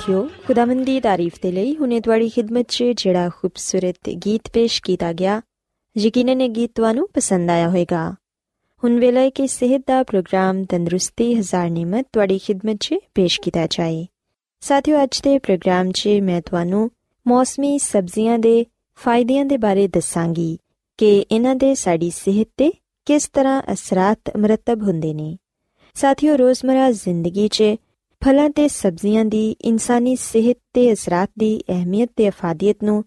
ਸਾਥਿਓ, 0.00 0.28
ਖੁਦਾਵੰਦ 0.46 0.86
ਦੀ 0.86 1.00
ਤਾਰੀਫ 1.00 1.32
ਦੇ 1.42 1.52
ਲਈ 1.52 1.76
ਹੁਣੇ 1.76 2.00
ਤੁਹਾਡੀ 2.00 2.28
ਖidmat 2.28 2.64
'ਚ 2.68 2.84
ਜਿਹੜਾ 2.96 3.28
ਖੂਬਸੂਰਤ 3.28 4.08
ਗੀਤ 4.10 4.50
ਪੇਸ਼ 4.52 4.82
ਕੀਤਾ 4.82 5.12
ਗਿਆ, 5.12 5.42
ਯਕੀਨਨ 5.98 6.40
ਇਹ 6.40 6.48
ਗੀਤ 6.48 6.70
ਤੁਹਾਨੂੰ 6.74 7.08
ਪਸੰਦ 7.14 7.50
ਆਇਆ 7.50 7.68
ਹੋਵੇਗਾ। 7.68 8.14
ਹੁਣ 8.84 9.00
ਵੇਲੇ 9.00 9.30
ਕਿ 9.30 9.46
ਸਿਹਤ 9.46 9.82
ਦਾ 9.86 10.02
ਪ੍ਰੋਗਰਾਮ 10.02 10.64
ਤੰਦਰੁਸਤੀ 10.64 11.34
ਹਜ਼ਾਰ 11.34 11.70
ਨਿਮਤ 11.70 12.06
ਤੁਹਾਡੀ 12.12 12.38
ਖidmat 12.38 12.76
'ਚ 12.80 12.94
ਪੇਸ਼ 13.14 13.40
ਕੀਤਾ 13.40 13.66
ਜਾਏ। 13.66 14.06
ਸਾਥਿਓ, 14.60 15.02
ਅੱਜ 15.02 15.20
ਦੇ 15.20 15.38
ਪ੍ਰੋਗਰਾਮ 15.38 15.90
'ਚ 15.90 16.08
ਮੈਂ 16.22 16.40
ਤੁਹਾਨੂੰ 16.40 16.90
ਮੌਸਮੀ 17.26 17.78
ਸਬਜ਼ੀਆਂ 17.78 18.38
ਦੇ 18.38 18.66
ਫਾਇਦਿਆਂ 18.96 19.44
ਦੇ 19.44 19.56
ਬਾਰੇ 19.56 19.88
ਦੱਸਾਂਗੀ 19.88 20.58
ਕਿ 20.98 21.26
ਇਹਨਾਂ 21.30 21.54
ਦੇ 21.54 21.74
ਸਾਡੀ 21.74 22.10
ਸਿਹਤ 22.10 22.48
ਤੇ 22.56 22.72
ਕਿਸ 23.06 23.28
ਤਰ੍ਹਾਂ 23.28 23.62
ਅਸਰਾਤ 23.72 24.36
ਮਰਤਬ 24.36 24.82
ਹੁੰਦੇ 24.82 25.14
ਨੇ। 25.14 25.36
ਸਾਥਿਓ, 25.94 26.36
ਰੋਜ਼ਮਰਾ 26.36 26.90
ਜ਼ਿੰਦਗੀ 26.90 27.48
'ਚ 27.48 27.62
ਫਲਾਂ 28.24 28.50
ਤੇ 28.50 28.68
ਸਬਜ਼ੀਆਂ 28.68 29.24
ਦੀ 29.24 29.56
ਇਨਸਾਨੀ 29.60 30.16
ਸਿਹਤ 30.16 30.58
ਤੇ 30.72 30.92
ਅਸਰਾਤ 30.92 31.30
ਦੀ 31.38 31.62
ਅਹਿਮੀਅਤ 31.68 32.10
ਤੇ 32.16 32.28
ਅਫਾਦੀਅਤ 32.28 32.76
ਨੂੰ 32.84 33.04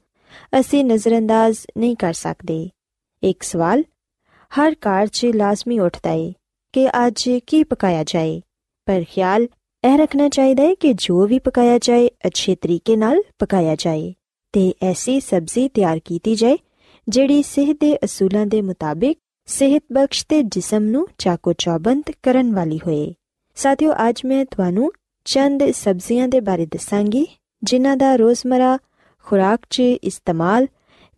ਅਸੀਂ 0.59 0.85
ਨਜ਼ਰਅੰਦਾਜ਼ 0.85 1.57
ਨਹੀਂ 1.77 1.95
ਕਰ 1.95 2.13
ਸਕਦੇ। 2.13 2.69
ਇੱਕ 3.23 3.43
ਸਵਾਲ, 3.43 3.83
ਹਰ 4.51 4.75
ਘਰ 4.79 5.07
'ਚ 5.07 5.25
ਲਾਜ਼ਮੀ 5.25 5.79
ਉੱਠਦਾ 5.79 6.11
ਏ 6.11 6.33
ਕਿ 6.73 6.89
ਅੱਜ 6.89 7.29
ਕੀ 7.47 7.63
ਪਕਾਇਆ 7.63 8.03
ਜਾਏ? 8.03 8.41
ਪਰ 8.85 9.03
ਖਿਆਲ, 9.09 9.47
ਇਹ 9.87 9.97
ਰੱਖਣਾ 9.97 10.29
ਚਾਹੀਦਾ 10.29 10.63
ਹੈ 10.63 10.73
ਕਿ 10.73 10.93
ਜੋ 10.93 11.27
ਵੀ 11.27 11.39
ਪਕਾਇਆ 11.39 11.77
ਜਾਏ, 11.77 12.09
ਅੱਛੇ 12.25 12.55
ਤਰੀਕੇ 12.55 12.95
ਨਾਲ 12.95 13.21
ਪਕਾਇਆ 13.39 13.75
ਜਾਏ 13.75 14.13
ਤੇ 14.53 14.73
ਐਸੀ 14.83 15.19
ਸਬਜ਼ੀ 15.19 15.69
ਤਿਆਰ 15.69 15.99
ਕੀਤੀ 16.05 16.35
ਜਾਏ 16.35 16.57
ਜਿਹੜੀ 17.09 17.43
ਸਿਹਤ 17.43 17.77
ਦੇ 17.79 17.97
ਅਸੂਲਾਂ 18.03 18.45
ਦੇ 18.45 18.61
ਮੁਤਾਬਿਕ 18.61 19.17
ਸਿਹਤ 19.45 19.83
ਬਖਸ਼ 19.93 20.25
ਤੇ 20.29 20.43
ਜਿਸਮ 20.43 20.83
ਨੂੰ 20.83 21.07
ਚਾਕੋ 21.17 21.53
ਚੌਬੰਦ 21.53 22.03
ਕਰਨ 22.23 22.53
ਵਾਲੀ 22.53 22.77
ਹੋਏ। 22.77 23.13
ਸਾਥਿਓ, 23.55 23.93
ਅੱਜ 24.09 24.21
ਮੈਂ 24.25 24.45
ਤੁਹਾਨੂੰ 24.45 24.91
ਚੰਦ 25.25 25.71
ਸਬਜ਼ੀਆਂ 25.71 26.27
ਦੇ 26.27 26.39
ਬਾਰੇ 26.39 26.65
ਦੱਸਾਂਗੀ, 26.65 27.27
ਜਿਨ੍ਹਾਂ 27.63 27.97
ਦਾ 27.97 28.15
ਰੋਜ਼ਮਰਾ 28.15 28.77
ਖੁਰਾਕ 29.25 29.59
'ਚ 29.69 29.79
ਇਸਤੇਮਾਲ 29.79 30.67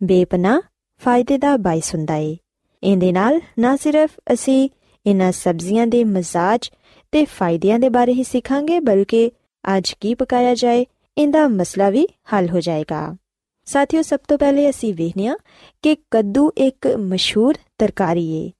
ਬੇਪਨਾ 0.02 0.62
ਫਾਇਦੇ 1.02 1.38
ਦਾ 1.38 1.56
ਬਾਇਸ 1.56 1.94
ਹੁੰਦਾ 1.94 2.14
ਏ। 2.14 2.36
ਇਹਦੇ 2.82 3.12
ਨਾਲ 3.12 3.40
ਨਾ 3.58 3.76
ਸਿਰਫ 3.76 4.10
ਅਸੀਂ 4.32 4.68
ਇਹਨਾਂ 5.06 5.32
ਸਬਜ਼ੀਆਂ 5.32 5.86
ਦੇ 5.86 6.04
ਮਜ਼ਾਜ 6.04 6.70
ਤੇ 7.12 7.24
ਫਾਇਦਿਆਂ 7.24 7.78
ਦੇ 7.78 7.88
ਬਾਰੇ 7.88 8.12
ਹੀ 8.12 8.22
ਸਿੱਖਾਂਗੇ, 8.22 8.80
ਬਲਕਿ 8.80 9.30
ਅੱਜ 9.76 9.94
ਕੀ 10.00 10.14
ਪਕਾਇਆ 10.14 10.54
ਜਾਏ, 10.54 10.86
ਇਹਦਾ 11.18 11.48
ਮਸਲਾ 11.48 11.90
ਵੀ 11.90 12.06
ਹੱਲ 12.32 12.48
ਹੋ 12.48 12.60
ਜਾਏਗਾ। 12.60 13.16
ਸਾਥੀਓ, 13.64 14.02
ਸਭ 14.02 14.18
ਤੋਂ 14.28 14.38
ਪਹਿਲੇ 14.38 14.70
ਅਸੀਂ 14.70 14.94
ਵੇਖਨੀਆ 14.94 15.36
ਕਿ 15.82 15.96
ਕੱਦੂ 16.10 16.52
ਇੱਕ 16.56 16.86
ਮਸ਼ਹੂਰ 16.86 17.54
ਤਰਕਾਰੀ 17.78 18.46
ਏ 18.46 18.50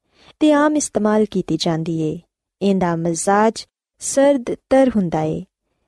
ਤੇ 0.41 0.53
ਆਮ 0.53 0.77
ਇਸਤੇਮਾਲ 0.77 1.25
ਕੀਤੀ 1.25 1.57
ਜਾਂਦੀ 1.57 2.01
ਏ। 2.01 2.21
ਇਹਦਾ 2.63 2.97
ਮਜ਼ਾਜ 2.97 3.67
ਸਰਦ 3.99 4.55
ਤਰ 4.71 4.91
ਹੁੰਦਾ 4.97 5.21
ਏ 5.23 5.45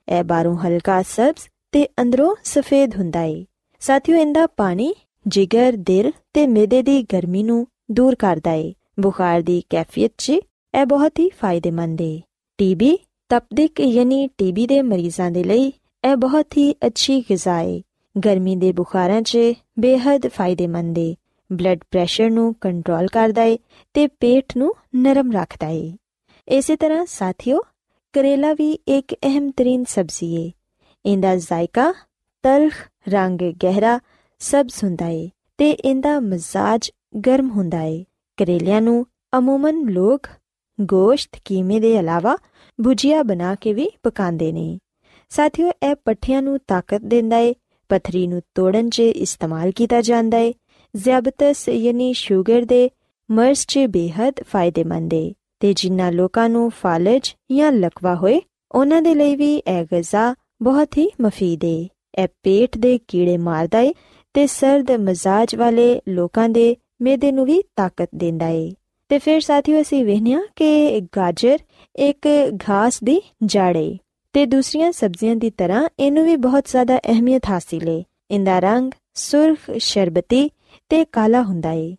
ਇਹ 0.09 0.25
ਬਾਹਰੋਂ 0.25 0.57
ਹਲਕਾ 0.57 1.03
ਸਬਜ਼ 1.03 1.49
ਤੇ 1.73 1.87
ਅੰਦਰੋਂ 1.87 2.35
ਸਫੇਦ 2.45 2.97
ਹੁੰਦਾ 2.97 3.23
ਏ 3.23 3.45
ਸਾਥੀਓ, 3.81 4.17
ਇਹਦਾ 4.17 4.47
ਪਾਣੀ 4.47 4.95
ਜਿਗਰ, 5.27 5.73
ਦਿਲ 5.77 6.13
ਤੇ 6.33 6.47
ਮਿਹਦੇ 6.47 6.83
ਦੀ 6.83 7.03
ਗਰਮੀ 7.03 7.43
ਨੂੰ 7.43 7.67
ਦੂਰ 7.91 8.15
ਕਰਦਾ 8.15 8.53
ਏ 8.53 8.75
ਬੁਖਾਰ 9.01 9.43
ਦੀ 9.43 9.63
ਕੈਫੀਅਤ 9.71 10.13
'ਚ 10.19 10.31
ਇਹ 10.31 10.85
ਬਹੁਤ 10.87 11.19
ਹੀ 11.19 11.29
ਫਾਇਦੇਮੰਦ 11.29 12.01
ਏ। 12.01 12.21
ਟੀਬੀ, 12.59 12.99
ਤਪਦਿਕ 13.29 13.81
ਯਾਨੀ 13.81 14.29
ਟੀਬੀ 14.39 14.67
ਦੇ 14.67 14.83
ਮਰੀਜ਼ਾਂ 14.83 15.31
ਦੇ 15.31 15.45
ਲਈ 15.45 15.73
ਇਹ 16.05 16.17
ਬਹੁਤ 16.17 16.57
ਹੀ 16.57 16.73
ਅੱਛੀ 16.73 17.21
ਗਿਜ਼ਾ 17.21 17.61
ਏ। 17.61 17.83
ਗਰਮੀ 18.25 18.57
ਦੇ 18.57 18.73
ਬੁਖਾਰਾਂ 18.73 19.23
'ਚ 19.23 19.39
ਬੇहद 19.79 20.29
ਫਾਇਦੇਮੰਦ 20.29 20.99
ਏ। 20.99 21.15
ਬਲੱਡ 21.53 21.79
ਪ੍ਰੈਸ਼ਰ 21.91 22.31
ਨੂੰ 22.31 22.55
ਕੰਟਰੋਲ 22.55 23.07
ਕਰਦਾ 23.07 23.43
ਏ 23.43 23.59
ਤੇ 23.95 24.07
ਪੇਟ 24.07 24.57
ਨੂੰ 24.57 24.75
ਨਰਮ 24.97 25.33
ਰੱਖਦਾ 25.33 25.69
ਏ 25.69 25.93
ਇਸੇ 26.49 26.77
ਤਰ੍ਹਾਂ 26.77 27.07
ਸਾਥੀਓ 27.07 27.61
ਕਰੇਲਾ 28.13 28.53
ਵੀ 28.53 28.73
ਇੱਕ 28.73 29.15
ਅਹਿਮ 29.15 29.51
ਤਰੀਨ 29.51 29.85
ਸਬਜ਼ੀ 29.85 30.35
ਏ। 30.35 30.53
ਇਹਦਾ 31.07 31.37
ਜ਼ਾਇਕਾ 31.37 31.95
ਤਲਖ, 32.43 32.89
ਰੰਗ 33.09 33.39
ਗਹਿਰਾ 33.65 34.01
ਸਬਜ਼ 34.39 34.85
ਹੁੰਦਾ 34.85 35.07
ਏ 35.07 35.31
ਤੇ 35.59 35.71
ਇਹਦਾ 35.71 36.21
ਮਜ਼ਾਜ 36.21 36.91
ਗਰਮ 37.27 37.51
ਹੁੰਦਾ 37.51 37.83
ਏ। 37.83 38.05
ਕਰੇਲਿਆਂ 38.37 38.83
ਨੂੰ 38.83 39.07
ਅਮੂਮਨ 39.39 39.89
ਲੋਕ 39.89 40.27
ਗੋਸ਼ਤ 40.81 41.41
ਕੀਮੇ 41.45 41.81
ਦੇ 41.81 41.95
ਇਲਾਵਾ 41.95 42.37
ਭੁਜੀਆ 42.85 43.23
ਬਣਾ 43.23 43.55
ਕੇ 43.55 43.73
ਵੀ 43.73 43.91
ਪਕਾਉਂਦੇ 44.03 44.53
ਨੇ। 44.53 44.79
ਸਾਥੀਓ, 45.29 45.69
ਇਹ 45.69 45.95
ਪੱਠਿਆਂ 46.05 46.43
ਨੂੰ 46.43 46.59
ਤਾਕਤ 46.69 47.01
ਦਿੰਦਾ 47.05 47.39
ਏ, 47.39 47.55
ਪਥਰੀ 47.89 48.27
ਨੂੰ 48.27 48.43
ਤੋੜਨ 48.55 48.89
'ਚ 48.91 49.01
ਇਸਤੇਮਾਲ 49.01 49.71
ਕੀਤਾ 49.71 50.01
ਜਾਂਦਾ 50.01 50.39
ਏ। 50.39 50.55
ਜ਼ਿਆਬਤਸ 50.97 51.69
ਯਾਨੀ 51.69 52.13
ਸ਼ੂਗਰ 52.13 52.63
ਦੇ 52.63 52.91
ਮਰਜ਼ 53.31 53.67
'ਚ 53.67 53.79
ਬੇहद 53.79 54.33
ਫਾਇਦੇਮੰਦ 54.49 55.15
ਏ। 55.15 55.33
ਤੇ 55.61 55.73
ਜਿਨ੍ਹਾਂ 55.73 56.13
ਲੋਕਾਂ 56.13 56.49
ਨੂੰ 56.49 56.71
ਫਾਲਜ 56.71 57.35
ਜਾਂ 57.53 57.73
ਲਕਵਾ 57.73 58.15
ਹੋਏ, 58.15 58.41
ਉਹਨਾਂ 58.73 59.03
ਦੇ 59.03 59.15
ਲਈ 59.15 59.37
ਵੀ 59.37 59.57
ਇਹ 59.57 59.87
ਗਜ਼ਾ 59.95 60.35
ਬਹੁਤ 60.63 60.99
ਹੀ 60.99 61.11
ਮਫੀਦ 61.21 61.65
ਏ। 61.65 61.89
ਇਹ 62.19 62.29
ਪੇਟ 62.43 62.79
ਦੇ 62.79 62.99
ਕੀੜੇ 63.09 63.37
ਮਾਰਦਾ 63.37 63.79
ਏ 63.79 63.95
ਤੇ 64.35 64.47
ਸਰਦ 64.47 64.91
ਮਜ਼ਾਜ 64.91 65.57
ਵਾਲੇ 65.57 66.01
ਲੋਕਾਂ 66.09 66.49
ਦੇ 66.49 66.77
ਮਿਹਦੇ 67.01 67.33
ਨੂੰ 67.33 67.45
ਵੀ 67.45 67.63
ਤਾਕਤ 67.77 68.09
ਦਿੰਦਾ 68.15 68.49
ਏ। 68.49 68.73
ਤੇ 69.09 69.19
ਫਿਰ 69.19 69.41
ਸਾਥੀਓ 69.41 69.81
ਅਸੀਂ 69.81 70.05
ਵੇਖਿਆ 70.05 70.41
ਕਿ 70.57 71.01
ਗਾਜਰ 71.01 71.59
ਇੱਕ 71.97 72.29
ਘਾਸ 72.71 73.05
ਦੀ 73.05 73.23
ਜੜ 73.45 73.77
ਏ 73.77 73.99
ਤੇ 74.33 74.47
ਦੂਸਰੀਆਂ 74.47 74.93
ਸਬਜ਼ੀਆਂ 74.93 75.37
ਦੀ 75.37 75.51
ਤਰ੍ਹਾਂ 75.51 75.89
ਇਹਨੂੰ 75.99 76.25
ਵੀ 76.25 76.37
ਬਹੁਤ 76.37 76.65
ਜ਼ਿਆਦਾ 76.65 76.99
ਅਹਿਮੀਅਤ 76.99 77.43
ਹਾਸਿਲ 77.51 77.89
ਏ। 77.89 78.05
ਇਹਦਾ 78.31 78.59
ਰੰਗ 78.59 78.91
ਸੁਰਖ, 79.15 79.59
ਸ਼ਰਬਤੀ 79.79 80.51
ਤੇ 80.89 81.05
ਕਾਲਾ 81.05 81.43
ਹੁੰਦਾ 81.43 81.71
ਏ। 81.71 81.97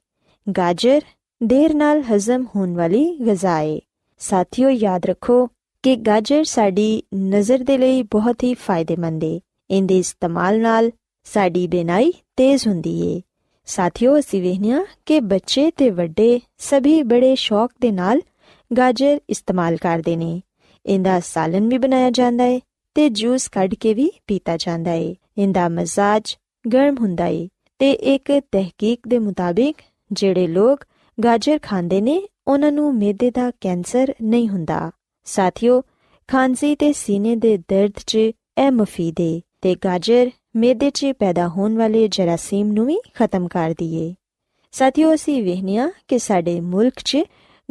ਗਾਜਰ 0.57 1.01
ਦੇਰ 1.43 1.73
ਨਾਲ 1.73 2.01
ਹਜ਼ਮ 2.01 2.45
ਹੋਣ 2.55 2.73
ਵਾਲੀ 2.73 3.17
ਗਜ਼ਾ 3.27 3.59
ਏ 3.59 3.79
ਸਾਥੀਓ, 4.19 4.69
ਯਾਦ 4.69 5.05
ਰੱਖੋ 5.05 5.47
ਕਿ 5.83 5.95
ਗਾਜਰ 5.95 6.43
ਸਾਡੀ 6.43 7.03
ਨਜ਼ਰ 7.15 7.59
ਦੇ 7.59 7.77
ਲਈ 7.77 8.03
ਬਹੁਤ 8.03 8.43
ਹੀ 8.43 8.53
ਫਾਇਦੇਮੰਦ 8.53 9.23
ਏ। 9.23 9.39
ਇਹਦੇ 9.71 9.97
ਇਸਤੇਮਾਲ 9.97 10.59
ਨਾਲ 10.59 10.91
ਸਾਡੀ 11.23 11.67
ਬੇਨਾਈ 11.67 12.13
ਤੇਜ਼ 12.35 12.67
ਹੁੰਦੀ 12.67 13.17
ਏ। 13.17 13.21
ਸਾਥੀਓ, 13.65 14.19
ਅਸੀਂ 14.19 14.41
ਵੇਖਿਆ 14.41 14.85
ਕਿ 15.05 15.19
ਬੱਚੇ 15.19 15.71
ਤੇ 15.71 15.89
ਵੱਡੇ 15.89 16.39
ਸਭੀ 16.57 17.03
ਬੜੇ 17.03 17.35
ਸ਼ੌਕ 17.35 17.71
ਦੇ 17.81 17.91
ਨਾਲ 17.91 18.21
ਗਾਜਰ 18.77 19.19
ਇਸਤੇਮਾਲ 19.29 19.77
ਕਰਦੇ 19.77 20.15
ਨੇ। 20.15 20.41
ਇਹਦਾ 20.85 21.19
ਸਾਲਨ 21.19 21.67
ਵੀ 21.67 21.77
ਬਣਾਇਆ 21.77 22.09
ਜਾਂਦਾ 22.09 22.43
ਏ 22.43 22.61
ਤੇ 22.93 23.09
ਜੂਸ 23.09 23.47
ਕੱਢ 23.47 23.73
ਕੇ 23.73 23.93
ਵੀ 23.93 24.11
ਪੀਤਾ 24.27 24.57
ਜਾਂਦਾ 24.57 24.91
ਏ। 24.91 25.15
ਇਹਦਾ 25.37 25.69
ਮਜ਼ਾਜ 25.69 26.37
ਗਰਮ 26.73 26.95
ਹੁੰਦਾ 27.01 27.25
ਏ 27.25 27.49
ਤੇ 27.79 27.91
ਇੱਕ 27.91 28.39
ਤਹਿਕੀਕ 28.39 28.99
ਦੇ 29.07 29.19
ਮੁਤਾਬਿਕ 29.19 29.75
ਜਿਹੜੇ 30.11 30.47
ਲੋਕ 30.47 30.85
ਗਾਜਰ 31.23 31.59
ਖਾਂਦੇ 31.61 32.01
ਨੇ, 32.01 32.21
ਉਹਨਾਂ 32.47 32.71
ਨੂੰ 32.71 32.95
ਮਿਹਦੇ 32.95 33.31
ਦਾ 33.31 33.51
ਕੈਂਸਰ 33.61 34.13
ਨਹੀਂ 34.21 34.49
ਹੁੰਦਾ। 34.49 34.91
ਸਾਥੀਓ, 35.25 35.83
ਖਾਂਸੀ 36.27 36.75
ਤੇ 36.75 36.93
ਸੀਨੇ 36.93 37.35
ਦੇ 37.35 37.57
ਦਰਦ 37.57 37.91
'ਚ 38.07 38.15
ਇਹ 38.15 38.71
ਮਫੀਦ 38.71 39.15
ਏ 39.21 39.41
ਤੇ 39.61 39.75
ਗਾਜਰ 39.75 40.31
ਮਿਹਦੇ 40.55 40.89
'ਚ 40.89 41.05
ਪੈਦਾ 41.19 41.47
ਹੋਣ 41.47 41.77
ਵਾਲੇ 41.77 42.07
ਜਰਾਸੀਮ 42.07 42.71
ਨੂੰ 42.71 42.85
ਵੀ 42.85 42.99
ਖਤਮ 43.13 43.47
ਕਰ 43.47 43.71
ਦਈਏ। 43.77 44.15
ਸਾਥੀਓ, 44.71 45.13
ਅਸੀਂ 45.13 45.43
ਵੇਖਿਆ 45.43 45.91
ਕਿ 46.07 46.19
ਸਾਡੇ 46.19 46.61
ਮੁਲਕ 46.61 46.93
'ਚ 47.05 47.17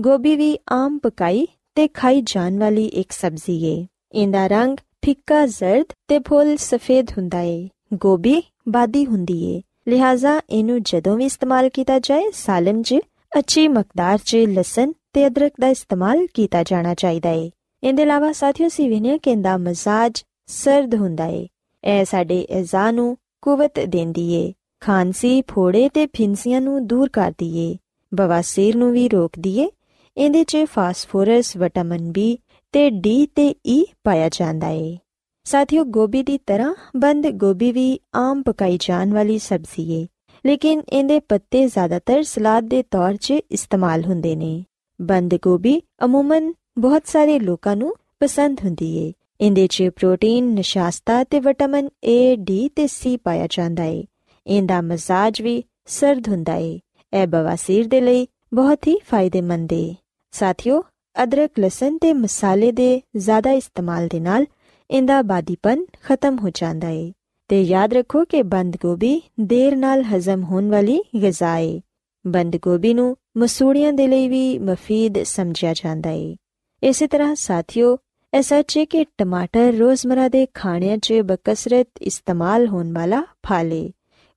ਗੋਭੀ 0.00 0.37
ਵੀ 0.37 0.59
ਆਮ 0.73 0.99
ਪਕਾਈ 0.99 1.49
ਤੇ 1.75 1.89
ਖਾਈ 1.89 2.23
ਜਾਣ 2.27 2.59
ਵਾਲੀ 2.59 2.87
ਇੱਕ 2.87 3.12
ਸਬਜ਼ੀ 3.12 3.65
ਏ। 3.65 3.87
ਇਹਦਾ 4.12 4.47
ਰੰਗ 4.47 4.77
ਫਿੱਕਾ 4.77 5.47
ਜ਼ਰਦ 5.47 5.87
ਤੇ 6.09 6.19
ਫੁੱਲ 6.19 6.56
ਸਫੇਦ 6.56 7.11
ਹੁੰਦਾ 7.11 7.41
ਏ। 7.41 7.69
ਗੋਭੀ 7.95 8.43
ਬਾਦੀ 8.69 9.06
ਹੁੰਦੀ 9.06 9.45
ਏ। 9.45 9.62
ਲਿਹਾਜ਼ਾ 9.89 10.41
ਇਹਨੂੰ 10.50 10.83
ਜਦੋਂ 10.83 11.17
ਵੀ 11.17 11.25
ਇਸਤੇਮਾਲ 11.25 11.69
ਕੀਤਾ 11.69 11.99
ਜਾਏ 11.99 12.25
ਸਾਲਨ 12.35 12.83
'ਚ 12.83 12.95
ਅੱਛੀ 13.38 13.69
ਮਕਦਾਰ 13.69 14.19
'ਚ 14.25 14.36
ਲਸਣ 14.36 14.92
ਤੇ 15.12 15.26
ਅਦਰਕ 15.26 15.52
ਦਾ 15.60 15.69
ਇਸਤੇਮਾਲ 15.69 16.26
ਕੀਤਾ 16.34 16.62
ਜਾਣਾ 16.62 16.94
ਚਾਹੀਦਾ 16.94 17.30
ਏ। 17.30 17.50
ਇਹਦੇ 17.82 18.02
ਇਲਾਵਾ 18.02 18.32
ਸਾਥੀਓ 18.32 18.69
ਸੀ 18.69 18.88
ਵਿਨਿਆ 18.88 19.16
ਕਿ 19.16 19.30
ਇਹਦਾ 19.30 19.56
ਮਜ਼ਾਜ 19.56 20.25
ਸਰਦ 20.46 20.94
ਹੁੰਦਾ 20.94 21.26
ਏ। 21.26 21.48
ਇਹ 21.84 22.04
ਸਾਡੇ 22.04 22.46
ਅਜ਼ਾ 22.58 22.90
ਨੂੰ 22.90 23.16
ਕੁਵਤ 23.42 23.80
ਦਿੰਦੀ 23.80 24.32
ਏ। 24.34 24.52
ਖਾਂਸੀ, 24.80 25.42
ਫੋੜੇ 25.42 25.88
ਤੇ 25.88 26.06
ਫਿੰਸੀਆਂ 26.06 26.60
ਨੂੰ 26.60 26.86
ਦੂਰ 26.86 27.08
ਕਰਦੀ 27.08 27.58
ਏ। 27.58 27.76
ਬਵਾਸੀਰ 28.14 28.76
ਨੂੰ 28.76 28.92
ਵੀ 28.92 29.08
ਰੋਕਦੀ 29.08 29.58
ਏ। 29.58 29.70
ਇਹਦੇ 30.16 30.44
'ਚ 30.44 30.56
ਫਾਸਫੋਰਸ, 30.64 31.56
ਵਿਟਾਮਿਨ 31.56 32.12
ਬੀ 32.12 32.38
ਤੇ 32.72 32.90
ਡੀ 32.90 33.26
ਤੇ 33.26 33.54
ਈ 33.66 33.86
ਪਾਇਆ 34.04 34.28
ਜਾਂਦਾ 34.28 34.69
ਏ। 34.69 34.98
ਸਾਥੀਓ, 35.44 35.84
ਗੋਭੀ 35.84 36.22
ਦੀ 36.22 36.38
ਤਰ੍ਹਾਂ 36.38 36.75
ਬੰਦ 36.96 37.26
ਗੋਭੀ 37.26 37.72
ਵੀ 37.72 38.00
ਆਮ 38.14 38.42
ਪਕਾਈ 38.42 38.78
ਜਾਣ 38.80 39.14
ਵਾਲੀ 39.14 39.38
ਸਬਜ਼ੀ 39.38 39.92
ਏ। 40.02 40.06
ਲੇਕਿਨ 40.49 40.83
ਇਹਦੇ 40.89 41.21
ਪੱਤੇ 41.21 41.69
ਜ਼ਿਆਦਾਤਰ 41.69 42.23
ਸਲਾਦ 42.23 42.65
ਦੇ 42.65 42.83
ਤੌਰ 42.83 43.17
'ਚ 43.17 43.31
ਇਸਤੇਮਾਲ 43.31 44.05
ਹੁੰਦੇ 44.05 44.37
ਨੇ। 44.37 44.65
ਬੰਦ 45.00 45.35
ਗੋਭੀ 45.43 45.83
ਅਮੂਮਨ 46.05 46.55
ਬਹੁਤ 46.79 47.03
ਸਾਰੇ 47.06 47.39
ਲੋਕਾਂ 47.39 47.77
ਨੂੰ 47.77 47.95
ਪਸੰਦ 48.21 48.61
ਹੁੰਦੀ 48.65 48.97
ਏ। 48.97 49.12
ਇਹਦੇ 49.41 49.67
'ਚ 49.67 49.83
ਪ੍ਰੋਟੀਨ, 49.97 50.45
ਨਿਸ਼ਾਸਤਾ 50.45 51.25
ਤੇ 51.25 51.41
ਵਿਟਾਮਿਨ 51.41 51.89
ਏ 52.05 52.37
ਡੀ 52.37 52.71
ਤੇ 52.77 52.87
ਸੀ 52.87 53.17
ਪਾਇਆ 53.17 53.47
ਜਾਂਦਾ 53.50 53.85
ਏ। 53.85 54.05
ਇਹਦਾ 54.47 54.81
ਮਜ਼ਾਜ 54.81 55.43
ਵੀ 55.43 55.65
ਸਰਦ 55.87 56.29
ਹੁੰਦਾ 56.29 56.55
ਏ। 56.55 56.81
ਇਹ 57.12 57.27
ਬਵਾਸੀਰ 57.27 57.89
ਦੇ 57.89 58.00
ਲਈ 58.00 58.29
ਬਹੁਤ 58.55 58.87
ਹੀ 58.87 59.00
ਫਾਇਦੇਮੰਦ 59.06 59.73
ਏ। 59.73 59.95
ਸਾਥੀਓ, 60.31 60.85
ਅਦਰਕ, 61.23 61.50
ਲਸਣ 61.61 61.99
ਤੇ 61.99 62.12
ਮਸਾਲੇ 62.12 62.73
ਦੇ 62.73 63.03
ਜ਼ਿਆਦਾ 63.17 63.50
ਇਸਤੇਮਾਲ 63.50 64.09
ਦੇ 64.09 64.21
ਨਾਲ 64.21 64.47
ਇਹਦਾ 64.91 65.23
ਬਾਦੀਪਨ 65.23 65.85
ਖਤਮ 66.03 66.39
ਹੋ 66.39 66.50
ਜਾਂਦਾ 66.55 66.89
ਏ। 66.89 67.12
ਤੇ 67.49 67.62
ਯਾਦ 67.62 67.93
ਰੱਖੋ 67.93 68.25
ਕਿ 68.25 68.43
ਬੰਦ 68.43 68.77
ਗੋਭੀ 68.83 69.23
ਦੇਰ 69.41 69.77
ਨਾਲ 69.77 70.03
ਹਜ਼ਮ 70.03 70.43
ਹੋਣ 70.45 70.69
ਵਾਲੀ 70.69 71.00
ਗਿਜ਼ਾ 71.23 71.56
ਏ। 71.56 71.81
ਬੰਦ 72.27 72.56
ਗੋਭੀ 72.62 72.95
ਨੂੰ 72.95 73.17
ਮਸੂੜੀਆਂ 73.37 73.93
ਦੇ 73.93 74.06
ਲਈ 74.06 74.29
ਵੀ 74.29 74.59
ਮਫੀਦ 74.59 75.23
ਸਮਝਿਆ 75.23 75.75
ਜਾਂਦਾ 75.75 76.11
ਏ। 76.11 76.37
ਇਸੇ 76.83 77.06
ਤਰ੍ਹਾਂ 77.06 77.35
ਸਾਥੀਓ 77.35 77.99
ਇਹ 78.35 78.43
ਸੱਚ 78.43 78.79
ਹੈ 78.79 78.85
ਕਿ 78.85 79.06
ਟਮਾਟਰ 79.19 79.73
ਰੋਜ਼ਮਰਾ 79.73 80.29
ਦੇ 80.29 80.47
ਖਾਣਿਆਂ 80.55 80.99
'ਚ 80.99 81.12
ਬਕਸਰਤ 81.12 81.89
ਇਸਤੇਮਾਲ 82.00 82.67
ਹੋਣ 82.67 82.93
ਵਾਲਾ 82.93 83.23
ਫਲ 83.47 83.73
ਏ। 83.73 83.91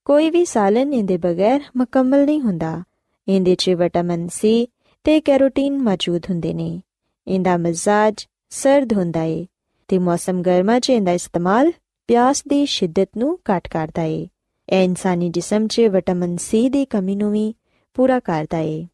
ਕੋਈ 0.05 0.29
ਵੀ 0.29 0.45
ਸਾਲਨ 0.45 0.93
ਇਹਦੇ 0.93 1.17
ਬਗੈਰ 1.17 1.61
ਮੁਕੰਮਲ 1.77 2.25
ਨਹੀਂ 2.25 2.41
ਹੁੰਦਾ। 2.41 2.83
ਇਹਦੇ 3.27 3.55
'ਚ 3.55 3.69
ਵਿਟਾਮਿਨ 3.69 4.27
ਸੀ 4.27 4.67
ਤੇ 5.03 5.21
ਕੈਰੋਟੀਨ 5.21 5.77
ਮੌਜੂਦ 5.77 6.21
ਹੁੰਦੇ 6.29 6.53
ਨੇ। 6.53 6.81
ਇਹਦਾ 7.27 7.57
ਮਜ਼ਾਜ 7.57 8.27
ਸਰਦ 8.49 8.93
ਹੁੰਦਾ 8.93 9.23
ਏ 9.23 9.47
ਤੇ 9.87 9.99
ਮੌਸਮ 9.99 10.41
ਗਰਮਾ 10.41 10.79
'ਚ 10.79 10.89
ਇਹਦਾ 10.89 11.11
ਇਸਤੇਮਾਲ 11.11 11.71
ਪਿਆਸ 12.11 12.43
ਦੀ 12.47 12.65
ਸ਼ਿੱਦਤ 12.65 13.09
ਨੂੰ 13.17 13.39
ਘਟ 13.49 13.67
ਕਰਦਾ 13.67 14.03
ਏ। 14.03 14.27
ਇਹ 14.69 14.83
ਇਨਸਾਨੀ 14.83 15.29
ਜਿਸਮ 15.29 15.67
'ਚ 15.67 15.81
ਵਿਟਾਮਿਨ 15.81 16.35
ਸੀ 16.37 16.69
ਦੀ 16.69 16.83
ਕਮੀ 16.85 17.15
ਨੂੰ 17.15 17.31
ਵੀ 17.31 17.53
ਪੂਰਾ 17.93 18.19
ਕਰਦਾ 18.19 18.57
ਏ। 18.57 18.87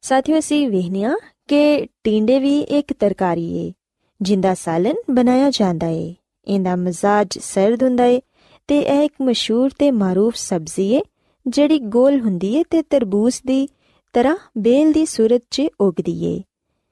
ਸਾਥੀਓ 0.00 0.40
ਸੀ 0.40 0.66
ਵਹਿਨੀਆਂ 0.66 1.16
ਕਿ 1.48 1.86
ਟਿੰਡੇ 2.04 2.38
ਵੀ 2.38 2.60
ਇੱਕ 2.60 2.92
ਤਰਕਾਰੀ 2.92 3.46
ਏ, 3.56 3.72
ਜਿੰਦਾ 4.20 4.52
ਸਾਲਨ 4.54 4.94
ਬਣਾਇਆ 5.10 5.50
ਜਾਂਦਾ 5.50 5.86
ਏ। 5.86 6.14
ਇਹਦਾ 6.46 6.76
ਮਜ਼ਾਜ 6.76 7.38
ਸਰਦ 7.38 7.82
ਹੁੰਦਾ 7.82 8.04
ਏ 8.04 8.20
ਤੇ 8.68 8.78
ਇਹ 8.78 9.02
ਇੱਕ 9.02 9.14
ਮਸ਼ਹੂਰ 9.22 9.70
ਤੇ 9.78 9.90
ਮਾਰੂਫ 9.90 10.36
ਸਬਜ਼ੀ 10.36 10.88
ਏ, 10.92 11.02
ਜਿਹੜੀ 11.46 11.78
ਗੋਲ 11.78 12.20
ਹੁੰਦੀ 12.20 12.54
ਏ 12.54 12.62
ਤੇ 12.70 12.82
ਤਰਬੂਜ 12.82 13.40
ਦੀ 13.46 13.68
ਤਰ੍ਹਾਂ 14.12 14.36
ਬੇਲ 14.58 14.92
ਦੀ 14.92 15.04
ਸੂਰਤ 15.06 15.42
'ਚ 15.50 15.66
ਉਗਦੀ 15.80 16.16
ਏ। 16.26 16.40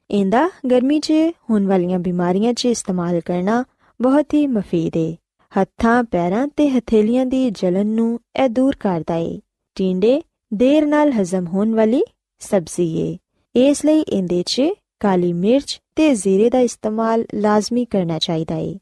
ਇਹਦਾ 0.09 0.49
ਗਰਮੀ 0.71 0.99
'ਚ 0.99 1.13
ਹੋਣ 1.49 1.67
ਵਾਲੀਆਂ 1.67 1.99
ਬਿਮਾਰੀਆਂ 1.99 2.53
'ਚ 2.53 2.65
ਇਸਤੇਮਾਲ 2.65 3.19
ਕਰਨਾ 3.21 3.63
ਬਹੁਤ 3.99 4.33
ਹੀ 4.33 4.45
ਮਫੀਦ 4.47 4.97
ਏ। 4.97 5.15
ਹੱਥਾਂ, 5.57 6.03
ਪੈਰਾਂ 6.03 6.47
ਤੇ 6.47 6.69
ਹਥੇਲੀਆਂ 6.69 7.25
ਦੀ 7.25 7.49
ਜਲਨ 7.49 7.87
ਨੂੰ 7.87 8.19
ਇਹ 8.43 8.49
ਦੂਰ 8.49 8.75
ਕਰਦਾ 8.75 9.15
ਏ। 9.15 9.39
ਟਿੰਡੇ, 9.75 10.21
ਦੇਰ 10.53 10.85
ਨਾਲ 10.85 11.11
ਹਜ਼ਮ 11.11 11.47
ਹੋਣ 11.47 11.75
ਵਾਲੀ 11.75 12.03
ਸਬਜ਼ੀ 12.39 12.97
ਏ। 12.97 13.17
ਇਸ 13.55 13.85
ਲਈ 13.85 13.99
ਇਹਦੇ 14.01 14.43
'ਚ 14.45 14.61
ਕਾਲੀ 14.99 15.33
ਮਿਰਚ 15.33 15.81
ਤੇ 15.95 16.15
ਜ਼ੀਰੇ 16.15 16.49
ਦਾ 16.49 16.59
ਇਸਤੇਮਾਲ 16.59 17.25
ਲਾਜ਼ਮੀ 17.33 17.85
ਕਰਨਾ 17.85 18.19
ਚਾਹੀਦਾ 18.19 18.55
ਏ। 18.55 18.75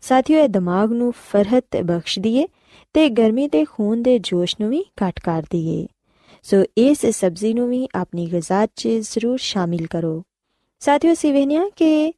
ਸਾਥੀਓ, 0.00 0.38
ਇਹ 0.38 0.48
ਦਿਮਾਗ 0.48 0.92
ਨੂੰ 0.92 1.12
ਫਰਹਤ 1.12 1.76
ਬਖਸ਼ਦੀ 1.84 2.36
ਏ 2.36 2.46
ਤੇ 2.94 3.08
ਗਰਮੀ 3.08 3.48
ਤੇ 3.48 3.64
ਖੂਨ 3.64 4.02
ਦੇ 4.02 4.18
ਜੋਸ਼ 4.18 4.56
ਨੂੰ 4.60 4.70
ਵੀ 4.70 4.84
ਘਟ 5.04 5.20
ਕਰਦੀ 5.20 5.82
ਏ। 5.82 5.86
ਸੋ 6.42 6.64
ਇਸ 6.78 7.06
ਸਬਜ਼ੀ 7.06 7.54
ਨੂੰ 7.54 7.68
ਵੀ 7.68 7.88
ਆਪਣੀ 7.94 8.26
ਗਿਜ਼ਾ 8.32 8.66
'ਚ 8.66 8.88
ਜ਼ਰੂਰ 8.88 9.38
ਸ਼ਾਮਿਲ 9.38 9.86
ਕਰੋ। 9.86 10.22
ਸਾਥੀਓ 10.80 11.14
ਸਿਵਹਨੀਆ 11.14 11.68
ਕਿ 11.76 12.12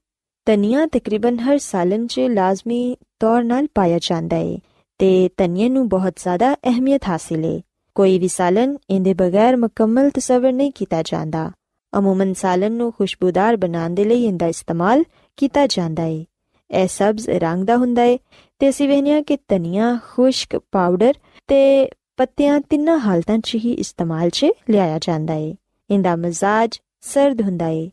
ਤਨੀਆ 0.47 0.87
ਤਕਰੀਬਨ 0.87 1.39
ਹਰ 1.39 1.59
ਸਾਲਨ 1.59 2.07
'ਚ 2.07 2.21
ਲਾਜ਼ਮੀ 2.21 2.97
ਤੌਰ 3.21 3.45
ਨਾਲ 3.45 3.67
ਪਾਇਆ 3.75 3.99
ਜਾਂਦਾ 3.99 4.37
ਏ 4.37 4.59
ਤੇ 4.99 5.29
ਤਨੀਏ 5.37 5.69
ਨੂੰ 5.69 5.89
ਬਹੁਤ 5.89 6.13
ਜ਼ਿਆਦਾ 6.17 6.55
ਅਹਿਮੀਅਤ 6.55 7.01
ਹਾਸਿਲ 7.09 7.45
ਏ। 7.45 7.61
ਕੋਈ 7.95 8.19
ਵੀ 8.19 8.29
ਸਾਲਨ 8.29 8.77
ਇਹਦੇ 8.91 9.15
ਬਗੈਰ 9.15 9.57
ਮੁਕੰਮਲ 9.57 10.11
ਤਸਵਰ 10.11 10.53
ਨਹੀਂ 10.53 10.73
ਕੀਤਾ 10.73 11.03
ਜਾਂਦਾ। 11.03 11.53
ਅਮੂਮਨ 11.99 12.35
ਸਾਲਨ 12.35 12.73
ਨੂੰ 12.73 12.93
ਖੁਸ਼ਬੂਦਾਰ 12.93 13.57
ਬਣਾਉਣ 13.57 13.91
ਦੇ 13.91 14.05
ਲਈ 14.05 14.25
ਇਹਦਾ 14.25 14.47
ਇਸਤੇਮਾਲ 14.47 15.05
ਕੀਤਾ 15.37 15.67
ਜਾਂਦਾ 15.67 16.05
ਏ। 16.05 16.25
ਇਹ 16.71 16.89
ਸਬਜ਼ 16.89 17.29
ਰੰਗ 17.31 17.65
ਦਾ 17.65 17.77
ਹੁੰਦਾ 17.77 18.03
ਏ 18.03 18.19
ਤੇ 18.59 18.69
ਅਸੀਂ 18.69 18.89
ਵੇਖਿਆ 18.89 19.21
ਕਿ 19.21 19.39
ਧਨੀਆ, 19.49 19.99
ਖੁਸ਼ਕ, 20.15 20.61
ਪਾਊਡਰ 20.73 21.15
ਤੇ 21.49 21.91
ਪੱਤਿਆਂ 22.17 22.61
ਤਿੰਨਾਂ 22.61 22.99
ਹਾਲਤਾਂ 22.99 23.39
'ਚ 23.39 23.55
ਹੀ 23.55 23.73
ਇਸਤੇਮਾਲ 23.73 24.31
'ਚ 24.31 24.47
ਲਿਆਇਆ 24.71 24.99
ਜਾਂਦਾ 24.99 25.35
ਏ। 25.35 25.55
ਇਹਦਾ 25.91 26.17
ਮਜ਼ਾਜ 26.17 26.81
ਸਰਦ 27.01 27.43
ਹੁੰਦਾ 27.43 27.69
ਏ 27.69 27.91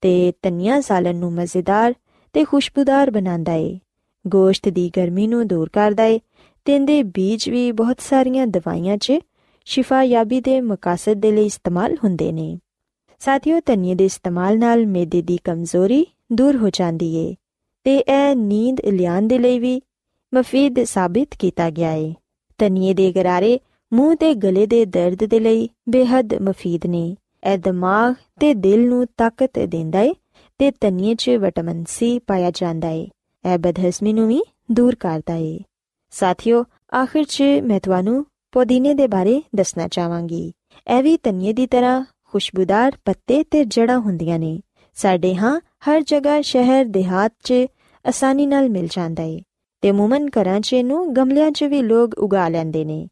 ਤੇ 0.00 0.32
ਧਨੀਆ 0.42 0.80
ਸਾਲਨ 0.80 1.16
ਨੂੰ 1.16 1.32
ਮਜ਼ੇਦਾਰ 1.32 1.94
ਤੇ 2.32 2.44
ਖੁਸ਼ਬੂਦਾਰ 2.44 3.10
ਬਣਾਉਂਦਾ 3.10 3.52
ਏ। 3.52 3.78
ਗੋਸ਼ਤ 4.26 4.68
ਦੀ 4.68 4.90
ਗਰਮੀ 4.96 5.26
ਨੂੰ 5.26 5.46
ਦੂਰ 5.46 5.68
ਕਰਦਾ 5.68 6.04
ਏ 6.04 6.20
ਤੇ 6.64 6.74
ਇਹਦੇ 6.74 7.02
ਬੀਜ 7.02 7.48
ਵੀ 7.48 7.72
ਬਹੁਤ 7.72 8.00
ਸਾਰੀਆਂ 8.00 8.46
ਦਵਾਈਆਂ 8.46 8.96
'ਚ 8.96 9.12
ਸ਼ਿਫਾ 9.64 10.02
ਯਾਬੀ 10.02 10.40
ਦੇ 10.40 10.60
ਮਕਸਦ 10.60 11.12
ਦੇ 11.12 11.32
ਲਈ 11.32 11.46
ਇਸਤੇਮਾਲ 11.46 11.96
ਹੁੰਦੇ 12.04 12.32
ਨੇ। 12.32 12.58
ਸਾਥੀਓ, 13.18 13.60
ਧਨੀਏ 13.66 13.94
ਦੇ 13.94 14.04
ਇਸਤੇਮਾਲ 14.04 14.58
ਨਾਲ 14.58 14.86
ਮੇਦੇ 14.86 15.22
ਦੀ 15.22 15.38
ਕਮਜ਼ੋਰੀ 15.44 16.06
ਦੂਰ 16.32 16.56
ਹੋ 16.56 16.70
ਜਾਂਦੀ 16.70 17.14
ਏ 17.16 17.34
ਤੇ 17.84 17.96
ਇਹ 17.98 18.36
ਨੀਂਦ 18.36 18.80
ਲਿਆਉਣ 18.80 19.28
ਦੇ 19.28 19.38
ਲਈ 19.38 19.58
ਵੀ 19.58 19.80
ਮਫੀਦ 20.34 20.84
ਸਾਬਿਤ 20.84 21.28
ਕੀਤਾ 21.38 21.70
ਗਿਆ 21.70 21.92
ਏ। 21.92 22.14
ਧਨੀਏ 22.58 22.94
ਦੇ 22.94 23.12
ਗਰਾਰੇ 23.12 23.58
ਮੂੰਹ 23.92 24.16
ਤੇ 24.16 24.34
ਗਲੇ 24.34 24.66
ਦੇ 24.66 24.84
ਦਰਦ 24.84 25.24
ਦੇ 25.24 25.40
ਲਈ 25.40 25.68
ਬੇहद 25.88 26.42
ਮਫੀਦ 26.42 26.86
ਨੇ। 26.86 27.16
ਇਹ 27.52 27.58
ਦਿਮਾਗ 27.58 28.14
ਤੇ 28.40 28.54
ਦਿਲ 28.54 28.88
ਨੂੰ 28.88 29.06
ਤਾਕਤ 29.16 29.58
ਦਿੰਦਾ 29.58 30.00
ਏ 30.00 30.14
ਤੇ 30.58 30.70
ਧਨੀਏ 30.70 31.14
'ਚ 31.14 31.30
ਵਿਟਾਮਿਨ 31.30 31.84
ਸੀ 31.88 32.18
ਪਾਇਆ 32.18 32.50
ਜਾਂਦਾ 32.50 32.88
ਏ। 32.88 33.08
ਇਹ 33.44 33.58
ਬਦਹਜ਼ਮੀ 33.58 34.12
ਨੂੰ 34.12 34.26
ਵੀ 34.28 34.40
ਦੂਰ 34.70 34.94
ਕਰਦਾ 34.94 35.34
ਏ 35.34 35.58
ਸਾਥੀਓ 36.12 36.64
ਆਖਿਰ 36.94 37.24
'ਚ 37.24 37.42
ਮੈਂ 37.62 37.80
ਤੁਹਾਨੂੰ 37.80 38.24
ਪੁਦੀਨੇ 38.52 38.94
ਦੇ 38.94 39.06
ਬਾਰੇ 39.08 39.40
ਦੱਸਣਾ 39.54 39.86
ਚਾਹਾਂਗੀ 39.88 40.52
ਇਹ 40.86 41.02
ਵੀ 41.02 41.16
ਧਨੀਏ 41.22 41.52
ਦੀ 41.52 41.66
ਤਰ੍ਹਾਂ 41.66 42.02
ਖੁਸ਼ਬੂਦਾਰ 42.24 42.96
ਪੱਤੇ 43.04 43.42
ਤੇ 43.44 43.64
ਜੜਾਂ 43.66 43.98
ਹੁੰਦੀਆਂ 43.98 44.38
ਨੇ 44.38 44.58
ਸਾਡੇ 44.96 45.34
ਹਾਂ 45.34 45.58
ਹਰ 45.88 46.02
ਜਗ੍ਹਾ 46.02 46.40
ਸ਼ਹਿਰ 46.42 46.84
ਦਿਹਾਤ 46.88 47.32
'ਚ 47.44 47.66
ਆਸਾਨੀ 48.04 48.46
ਨਾਲ 48.46 48.68
ਮਿਲ 48.68 48.88
ਜਾਂਦਾ 48.90 49.22
ਏ 49.22 49.40
ਤੇ 49.82 49.92
ਮੂਮਨ 49.92 50.28
ਘਰਾਂ 50.32 50.60
'ਚ 50.60 50.72
ਇਹਨੂੰ 50.72 51.14
ਗਮਲਿਆਂ 51.14 51.50
'ਚ 51.50 51.64
ਵੀ 51.64 51.82
ਲੋਕ 51.82 52.14
ਉਗਾ 52.18 52.48
ਲੈਂਦੇ 52.48 52.84
ਨੇ 52.84 53.06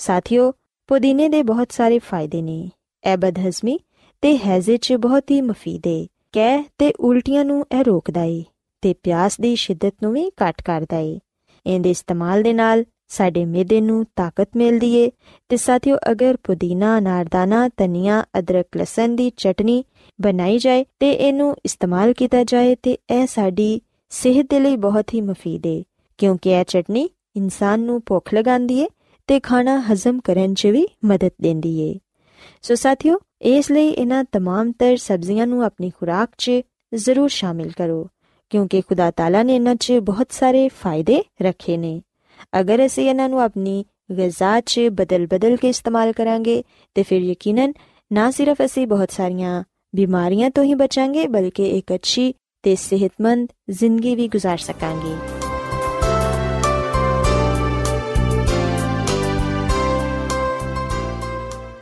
ਸਾਥੀਓ 0.00 0.52
ਪੁਦੀਨੇ 0.88 1.28
ਦੇ 1.28 1.42
ਬਹੁਤ 1.42 1.72
ਸਾਰੇ 1.72 1.98
ਫਾਇਦੇ 2.00 2.42
ਨੇ 2.42 2.58
ਇਹ 3.04 3.16
ਬਦਹਜ਼ਮੀ 3.16 3.78
ਤੇ 4.22 4.36
ਹੈਜ਼ੇ 4.38 4.76
'ਚ 4.76 4.94
ਬਹੁਤ 5.00 5.30
ਹੀ 5.30 5.40
ਮਫੀਦ 5.40 5.86
ਏ 5.86 6.06
ਕਹਿ 6.32 6.62
ਤੇ 6.78 6.92
ਉਲਟੀਆਂ 7.00 7.44
ਨੂੰ 7.44 7.64
ਇਹ 7.72 7.84
ਰੋਕਦਾ 7.84 8.22
ਏ 8.24 8.42
ਤੇ 8.83 8.93
ਪਿਆਸ 8.93 9.39
ਦੀ 9.41 9.55
ਸ਼ਿੱਦਤ 9.55 9.93
ਨੂੰ 10.03 10.11
ਵੀ 10.13 10.29
ਘਟ 10.43 10.61
ਕਰਦਾ 10.61 10.99
ਏ 10.99 11.19
ਇਹਦੇ 11.65 11.91
ਇਸਤੇਮਾਲ 11.91 12.43
ਦੇ 12.43 12.53
ਨਾਲ 12.53 12.83
ਸਾਡੇ 13.09 13.43
ਮਿਹਦੇ 13.45 13.79
ਨੂੰ 13.81 14.05
ਤਾਕਤ 14.15 14.47
ਮਿਲਦੀ 14.57 14.93
ਏ 14.95 15.09
ਤੇ 15.49 15.57
ਸਾਥੀਓ 15.57 15.97
ਅਗਰ 16.11 16.37
ਪੁਦੀਨਾ 16.43 16.99
ਨਾਰਦਾਨਾ 16.99 17.67
ਧਨੀਆ 17.77 18.23
ਅਦਰਕ 18.39 18.77
ਲਸਣ 18.77 19.15
ਦੀ 19.15 19.29
ਚਟਨੀ 19.37 19.83
ਬਣਾਈ 20.19 20.57
ਜਾਏ 20.57 20.85
ਤੇ 20.99 21.11
ਇਹਨੂੰ 21.11 21.55
ਇਸਤੇਮਾਲ 21.65 22.13
ਕੀਤਾ 22.13 22.43
ਜਾਏ 22.43 22.75
ਤੇ 22.75 22.97
ਇਹ 23.11 23.25
ਸਾਡੀ 23.27 23.79
ਸਿਹਤ 24.11 24.49
ਦੇ 24.49 24.59
ਲਈ 24.59 24.75
ਬਹੁਤ 24.77 25.13
ਹੀ 25.13 25.21
ਮਫੀਦ 25.21 25.65
ਏ 25.65 25.83
ਕਿਉਂਕਿ 26.19 26.51
ਇਹ 26.51 26.63
ਚਟਨੀ 26.65 27.09
ਇਨਸਾਨ 27.35 27.79
ਨੂੰ 27.79 28.01
ਭੁੱਖ 28.05 28.33
ਲਗਾਉਂਦੀ 28.33 28.79
ਏ 28.79 28.87
ਤੇ 29.29 29.39
ਖਾਣਾ 29.39 29.79
ਹਜ਼ਮ 29.91 30.19
ਕਰਨ 30.19 30.53
'ਚ 30.53 30.67
ਵੀ 30.67 30.85
ਮਦਦ 31.05 31.31
ਦਿੰਦੀ 31.41 31.79
ਏ 31.81 31.93
ਸੋ 32.63 32.75
ਸਾਥੀਓ 32.75 33.19
ਇਸ 33.45 33.71
ਲਈ 33.71 33.87
ਇਹਨਾਂ 33.89 34.23
तमाम 34.37 34.71
ਤਰ 34.79 34.95
ਸਬਜ਼ੀਆਂ 34.97 35.47
ਨੂੰ 35.47 35.63
ਆਪਣੀ 35.63 35.89
ਖੁਰਾਕ 35.89 36.29
'ਚ 36.37 36.51
ਜ਼ਰੂਰ 36.95 37.29
ਸ਼ਾਮਿਲ 37.29 37.71
ਕਰੋ 37.71 38.07
ਕਿਉਂਕਿ 38.51 38.81
ਖੁਦਾ 38.81 39.11
ਤਾਲਾ 39.11 39.43
ਨੇ 39.43 39.55
ਇਹਨਾਂ 39.55 39.75
'ਚ 39.75 39.91
ਬਹੁਤ 39.91 40.31
ਸਾਰੇ 40.31 40.69
ਫਾਇਦੇ 40.69 41.23
ਰੱਖੇ 41.41 41.77
ਨੇ 41.77 42.01
ਅਗਰ 42.59 42.85
ਅਸੀਂ 42.85 43.09
ਇਹਨਾਂ 43.09 43.29
ਨੂੰ 43.29 43.41
ਆਪਣੀ 43.41 43.85
ਗਿਜ਼ਾ 44.17 44.59
'ਚ 44.59 44.79
ਬਦਲ-ਬਦਲ 44.91 45.55
ਕੇ 45.55 45.69
ਇਸਤੇਮਾਲ 45.69 46.11
ਕਰਾਂਗੇ 46.11 46.63
ਤੇ 46.95 47.03
ਫਿਰ 47.03 47.21
ਯਕੀਨਨ 47.21 47.73
ਨਾ 48.11 48.31
ਸਿਰਫ 48.31 48.57
ਅਸੀਂ 48.65 48.87
ਬਹੁਤ 48.87 49.11
ਸਾਰੀਆਂ 49.11 49.63
ਬਿਮਾਰੀਆਂ 49.95 50.49
ਤੋਂ 50.49 50.63
ਹੀ 50.63 50.73
ਬਚਾਂਗੇ 50.73 51.27
ਬਲਕਿ 51.27 51.67
ਇੱਕ 51.69 51.95
ਅੱਛੀ 51.95 52.33
ਤੇ 52.63 52.75
ਸਿਹਤਮੰਦ 52.75 53.47
ਜ਼ਿੰਦਗੀ 53.69 54.15
ਵੀ 54.15 54.29
گزار 54.35 54.57
ਸਕਾਂਗੇ 54.57 55.15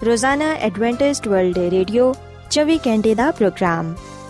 ਰੋਜ਼ਾਨਾ 0.05 0.53
ਐਡਵੈਂਟਿਸਟ 0.53 1.27
ਵਰਲਡ 1.27 1.57
ਰੇਡੀਓ 1.57 2.13
24 2.51 2.77
ਘੰਟੇ 2.87 3.15
ਦਾ 3.15 3.31
ਪ੍ਰੋਗਰਾਮ 3.31 3.95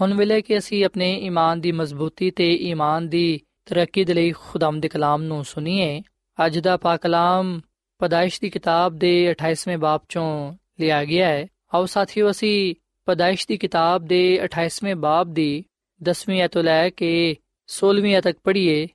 ਹੁਣ 0.00 0.14
ਵੇਲੇ 0.14 0.42
ਕਿ 0.42 0.58
ਅਸੀਂ 0.58 0.84
ਆਪਣੇ 0.84 1.20
ਈਮਾਨ 1.20 1.60
ਦੀ 1.60 1.72
ਮਜ਼ਬੂਤੀ 1.72 2.30
ਤੇ 2.30 2.54
ਈਮਾਨ 2.54 3.08
ਦੀ 3.08 3.40
ਤਰੱਕੀ 3.66 4.04
ਦੇ 4.04 4.14
ਲਈ 4.14 4.32
ਖੁਦਾਮ 4.32 4.80
ਦੇ 4.80 4.88
ਕਲਾਮ 4.88 5.22
ਨੂੰ 5.22 5.44
ਸੁਣੀਏ। 5.44 6.02
ਅੱਜ 6.46 6.58
ਦਾ 6.58 6.76
ਪਾਕ 6.76 7.00
ਕਲਾਮ 7.00 7.60
ਪਦਾਇਸ਼ 7.98 8.40
ਦੀ 8.40 8.50
ਕਿਤਾਬ 8.50 8.96
ਦੇ 8.96 9.30
28ਵੇਂ 9.30 9.78
ਬਾਬ 9.78 10.00
ਚੋਂ 10.08 10.54
ਲਿਆ 10.80 11.04
ਗਿਆ 11.04 11.28
ਹੈ। 11.28 11.46
ਆਓ 11.74 11.86
ਸਾਥੀਓ, 11.86 12.30
ਅਸੀਂ 12.30 12.74
ਪਦਾਇਸ਼ 13.06 13.48
ਦੀ 13.48 13.56
ਕਿਤਾਬ 13.56 14.04
ਦੇ 14.04 14.40
28ਵੇਂ 14.44 14.94
ਬਾਬ 14.94 15.34
ਦੀ 15.34 15.64
10ਵੀਂ 16.08 16.44
ਅਧ 16.44 16.50
ਤੋਂ 16.50 16.62
ਲੈ 16.62 16.90
ਕੇ 16.90 17.36
16ਵੀਂ 17.68 18.22
ਤੱਕ 18.22 18.38
ਪੜ੍ਹੀਏ 18.44 18.88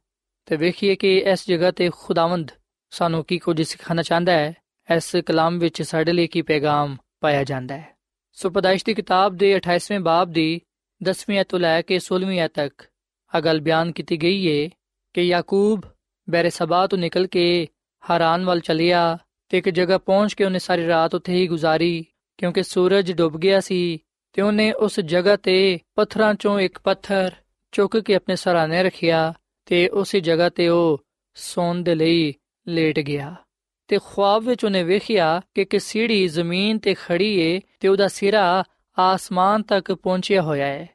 ਤੇ 0.46 0.56
ਵੇਖੀਏ 0.56 0.96
ਕਿ 0.96 1.18
ਇਸ 1.18 1.48
ਜਗ੍ਹਾ 1.48 1.72
ਤੇ 1.72 1.90
ਖੁਦਾਵੰਦ 1.98 2.52
ਸਾਨੂੰ 2.90 3.26
ਕੀ 3.26 3.38
ਕੁਝ 3.38 3.62
ਸਿਖਾਉਣਾ 3.62 4.02
ਚਾਹੁੰਦਾ 4.02 4.32
ਹੈ। 4.32 4.54
ਇਸ 4.96 5.16
ਕਲਾਮ 5.26 5.60
ਵਿੱਚ 5.60 5.82
ਸਾਡੇ 5.82 6.14
ਲਈ 6.14 6.28
ਕੀ 6.28 6.42
ਪੈਗਾਮ 6.42 6.98
ਪਾਇਆ 7.20 7.44
ਜਾਂਦਾ 7.44 7.78
ਹੈ। 7.78 7.98
ਸੋ 8.34 8.50
ਪਦਾਇਸ਼ 8.50 8.86
ਦੀ 8.86 8.94
ਕਿਤਾਬ 8.94 9.36
ਦੇ 9.36 9.58
28ਵੇਂ 9.58 10.00
ਬਾਬ 10.00 10.32
ਦੀ 10.32 10.62
10ਵੀਂ 11.04 11.42
ਅਧ 11.42 11.48
ਤੋਂ 11.50 11.60
ਲੈ 11.60 11.82
ਕੇ 11.82 12.00
16ਵੀਂ 12.00 12.42
ਅਧ 12.46 12.52
ਤੱਕ 12.54 12.88
ਆ 13.34 13.40
ਗੱਲ 13.40 13.62
ਬਿਆਨ 13.62 13.92
ਕੀਤੀ 13.92 14.18
ਗਈ 14.18 14.40
ਹੈ 14.48 14.70
ਕਿ 15.16 15.22
ਯਾਕੂਬ 15.22 15.86
ਬੈਰਸਬਾ 16.28 16.86
ਤੋਂ 16.88 16.98
ਨਿਕਲ 16.98 17.28
ਕੇ 17.28 17.46
ਹਰਾਨ 18.04 18.46
ਵੱਲ 18.46 18.60
ਚਲਿਆ 18.60 19.04
ਤੇ 19.52 19.58
ਇੱਕ 19.58 19.70
ਜਗ੍ਹਾ 19.70 19.98
ਪਹੁੰਚ 19.98 20.34
ਕੇ 20.34 20.44
ਉਹਨੇ 20.44 20.60
ਸਾਰੀ 20.60 20.88
ਰਾਤ 20.88 21.16
ਉੱਥੇ 21.16 21.34
ਹੀ 21.34 21.48
ਗੁਜ਼ਾਰੀ 21.48 22.06
ਕਿਉਂਕਿ 22.38 22.64
ਸੂਰਜ 22.64 23.12
ਡੁੱਬ 23.12 23.38
ਗਿਆ 23.38 23.60
ਸੀ 23.60 24.00
ਤੇ 24.34 24.42
ਉਹਨੇ 24.42 24.72
ਉਸ 24.72 25.00
ਜਗ੍ਹਾ 25.00 25.36
ਤੇ 25.36 25.80
ਪੱਥਰਾਂ 25.96 26.34
ਚੋਂ 26.34 26.60
ਇੱਕ 26.60 26.80
ਪੱਥਰ 26.80 27.32
ਚੁੱਕ 27.72 27.98
ਕੇ 27.98 28.16
ਆਪਣੇ 28.16 28.36
ਸਰਾਣੇ 28.36 28.84
ਰੱਖਿਆ 28.84 29.34
ਤੇ 29.66 29.88
ਉਸੇ 29.88 30.20
ਜਗ੍ਹਾ 30.20 30.50
ਤੇ 30.50 30.68
ਉਹ 30.68 31.04
ਸੌਣ 31.36 31.82
ਦੇ 31.84 31.96
ਲਈ 31.96 32.34
ਲੇਟ 32.68 33.00
ਗਿਆ 33.00 33.36
ਤੇ 33.90 33.98
ਖੁਆਬ 34.06 34.44
ਵਿੱਚ 34.44 34.66
ਉਹਨੇ 34.66 34.84
ਵੇਖਿਆ 34.84 35.42
ਕਿ 35.56 35.62
ਇੱਕ 35.62 35.78
ਸੀੜੀ 35.78 36.28
ਜ਼ਮੀਨ 36.28 36.80
ਤੇ 36.80 36.94
ਖੜੀ 36.94 37.34
ਏ 37.40 37.60
ਤੇ 37.80 37.88
ਉਹਦਾ 37.88 38.08
ਸਿਰਾ 38.08 38.64
ਆਸਮਾਨ 38.98 39.62
ਤੱਕ 39.62 39.92
ਪਹੁੰਚਿਆ 39.92 40.42
ਹੋਇਆ 40.42 40.66
ਹੈ 40.66 40.88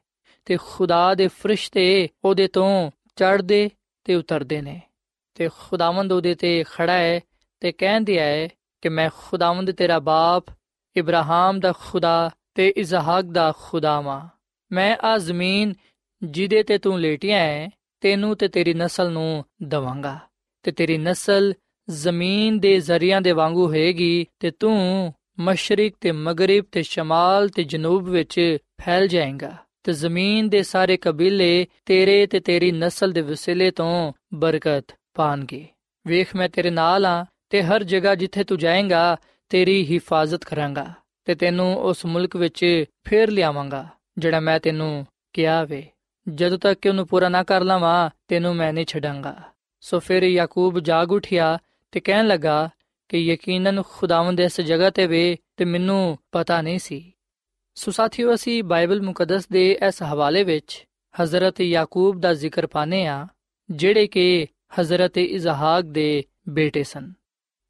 ਤੇ 0.49 0.57
ਖੁਦਾ 0.67 1.15
ਦੇ 1.15 1.27
ਫਰਿਸ਼ਤੇ 1.27 2.09
ਉਹਦੇ 2.25 2.47
ਤੋਂ 2.47 2.91
ਚੜਦੇ 3.15 3.69
ਤੇ 4.03 4.15
ਉਤਰਦੇ 4.15 4.61
ਨੇ। 4.61 4.81
ਤੇ 5.35 5.49
ਖੁਦਾਵੰਦ 5.59 6.11
ਉਹਦੇ 6.11 6.35
ਤੇ 6.35 6.63
ਖੜਾ 6.71 6.93
ਹੈ 6.93 7.19
ਤੇ 7.59 7.71
ਕਹਿੰਦਿਆ 7.71 8.23
ਹੈ 8.23 8.49
ਕਿ 8.81 8.89
ਮੈਂ 8.89 9.09
ਖੁਦਾਵੰਦ 9.17 9.71
ਤੇਰਾ 9.71 9.99
ਬਾਪ, 9.99 10.45
ਇਬਰਾਹਿਮ 10.95 11.59
ਦਾ 11.59 11.73
ਖੁਦਾ 11.79 12.31
ਤੇ 12.55 12.69
ਇਜ਼ਹਾਕ 12.69 13.25
ਦਾ 13.25 13.53
ਖੁਦਾ 13.61 14.01
ਵਾਂ। 14.01 14.27
ਮੈਂ 14.71 14.97
ਆ 15.01 15.17
ਜ਼ਮੀਨ 15.17 15.73
ਜਿਹਦੇ 16.23 16.63
ਤੇ 16.63 16.77
ਤੂੰ 16.77 16.99
ਲੇਟਿਆ 16.99 17.37
ਹੈ, 17.37 17.69
ਤੈਨੂੰ 18.01 18.37
ਤੇ 18.37 18.47
ਤੇਰੀ 18.47 18.73
ਨਸਲ 18.73 19.11
ਨੂੰ 19.11 19.45
ਦਵਾਂਗਾ। 19.63 20.19
ਤੇ 20.63 20.71
ਤੇਰੀ 20.71 20.97
ਨਸਲ 20.97 21.53
ਜ਼ਮੀਨ 21.89 22.59
ਦੇ 22.59 22.79
ਜ਼ਰੀਆਂ 22.79 23.21
ਦੇ 23.21 23.31
ਵਾਂਗੂ 23.31 23.67
ਹੋਏਗੀ 23.67 24.27
ਤੇ 24.39 24.51
ਤੂੰ 24.51 25.13
ਮਸ਼ਰਕ 25.39 25.93
ਤੇ 26.01 26.11
ਮਗਰਬ 26.11 26.63
ਤੇ 26.71 26.83
ਸ਼ਮਾਲ 26.83 27.49
ਤੇ 27.49 27.63
ਜਨੂਬ 27.63 28.09
ਵਿੱਚ 28.09 28.57
ਫੈਲ 28.81 29.07
ਜਾਏਗਾ। 29.07 29.57
ਤੇ 29.83 29.93
ਜ਼ਮੀਨ 29.93 30.49
ਦੇ 30.49 30.63
ਸਾਰੇ 30.63 30.97
ਕਬੀਲੇ 30.97 31.67
ਤੇਰੇ 31.85 32.25
ਤੇ 32.27 32.39
ਤੇਰੀ 32.39 32.71
ਨਸਲ 32.71 33.11
ਦੇ 33.11 33.21
ਵਸਿਲੇ 33.21 33.71
ਤੋਂ 33.71 34.13
ਬਰਕਤ 34.33 34.95
ਪਾਣਗੇ। 35.13 35.67
ਵੇਖ, 36.07 36.35
ਮੈਂ 36.35 36.49
ਤੇਰੇ 36.49 36.69
ਨਾਲ 36.69 37.05
ਆ 37.05 37.25
ਤੇ 37.49 37.63
ਹਰ 37.63 37.83
ਜਗ੍ਹਾ 37.83 38.15
ਜਿੱਥੇ 38.15 38.43
ਤੂੰ 38.43 38.57
ਜਾਏਂਗਾ, 38.57 39.17
ਤੇਰੀ 39.49 39.93
ਹਿਫਾਜ਼ਤ 39.93 40.45
ਕਰਾਂਗਾ 40.45 40.93
ਤੇ 41.25 41.35
ਤੈਨੂੰ 41.35 41.75
ਉਸ 41.77 42.05
ਮੁਲਕ 42.05 42.35
ਵਿੱਚ 42.35 42.83
ਫੇਰ 43.03 43.31
ਲਿਆਵਾਂਗਾ, 43.31 43.87
ਜਿਹੜਾ 44.17 44.39
ਮੈਂ 44.39 44.59
ਤੈਨੂੰ 44.59 45.05
ਕਿਹਾ 45.33 45.63
ਵੇ। 45.63 45.87
ਜਦੋਂ 46.29 46.57
ਤੱਕ 46.57 46.79
ਕਿ 46.79 46.89
ਉਹਨੂੰ 46.89 47.07
ਪੂਰਾ 47.07 47.29
ਨਾ 47.29 47.43
ਕਰ 47.43 47.61
ਲਵਾਂ, 47.61 48.09
ਤੈਨੂੰ 48.27 48.55
ਮੈਂ 48.55 48.73
ਨਹੀਂ 48.73 48.85
ਛੱਡਾਂਗਾ। 48.85 49.35
ਸੋ 49.81 49.99
ਫਿਰ 49.99 50.23
ਯਾਕੂਬ 50.23 50.79
ਜਾਗ 50.79 51.11
ਉਠਿਆ 51.11 51.57
ਤੇ 51.91 51.99
ਕਹਿਣ 51.99 52.27
ਲੱਗਾ 52.27 52.69
ਕਿ 53.09 53.17
ਯਕੀਨਨ 53.17 53.81
ਖੁਦਾਵੰਦ 53.89 54.39
ਇਸ 54.39 54.61
ਜਗ੍ਹਾ 54.61 54.89
ਤੇ 54.89 55.07
ਵੇ 55.07 55.37
ਤੇ 55.57 55.65
ਮੈਨੂੰ 55.65 56.17
ਪਤਾ 56.31 56.61
ਨਹੀਂ 56.61 56.79
ਸੀ। 56.79 57.13
ਸੋ 57.79 57.91
ਸਾਥੀਓ, 57.91 58.33
ਅਸੀਂ 58.33 58.63
ਬਾਈਬਲ 58.63 59.01
ਮੁਕੱਦਸ 59.01 59.47
ਦੇ 59.47 59.79
ਇਸ 59.87 60.03
ਹਵਾਲੇ 60.03 60.43
ਵਿੱਚ 60.43 60.85
ਹਜ਼ਰਤ 61.21 61.61
ਯਾਕੂਬ 61.61 62.19
ਦਾ 62.19 62.33
ਜ਼ਿਕਰ 62.33 62.67
ਪਾਨੇ 62.67 63.07
ਆ 63.07 63.27
ਜਿਹੜੇ 63.71 64.07
ਕਿ 64.07 64.47
ਹਜ਼ਰਤ 64.79 65.17
ਇਜ਼ਹਾਕ 65.17 65.83
ਦੇ 65.83 66.23
ਬੇਟੇ 66.49 66.83
ਸਨ। 66.83 67.13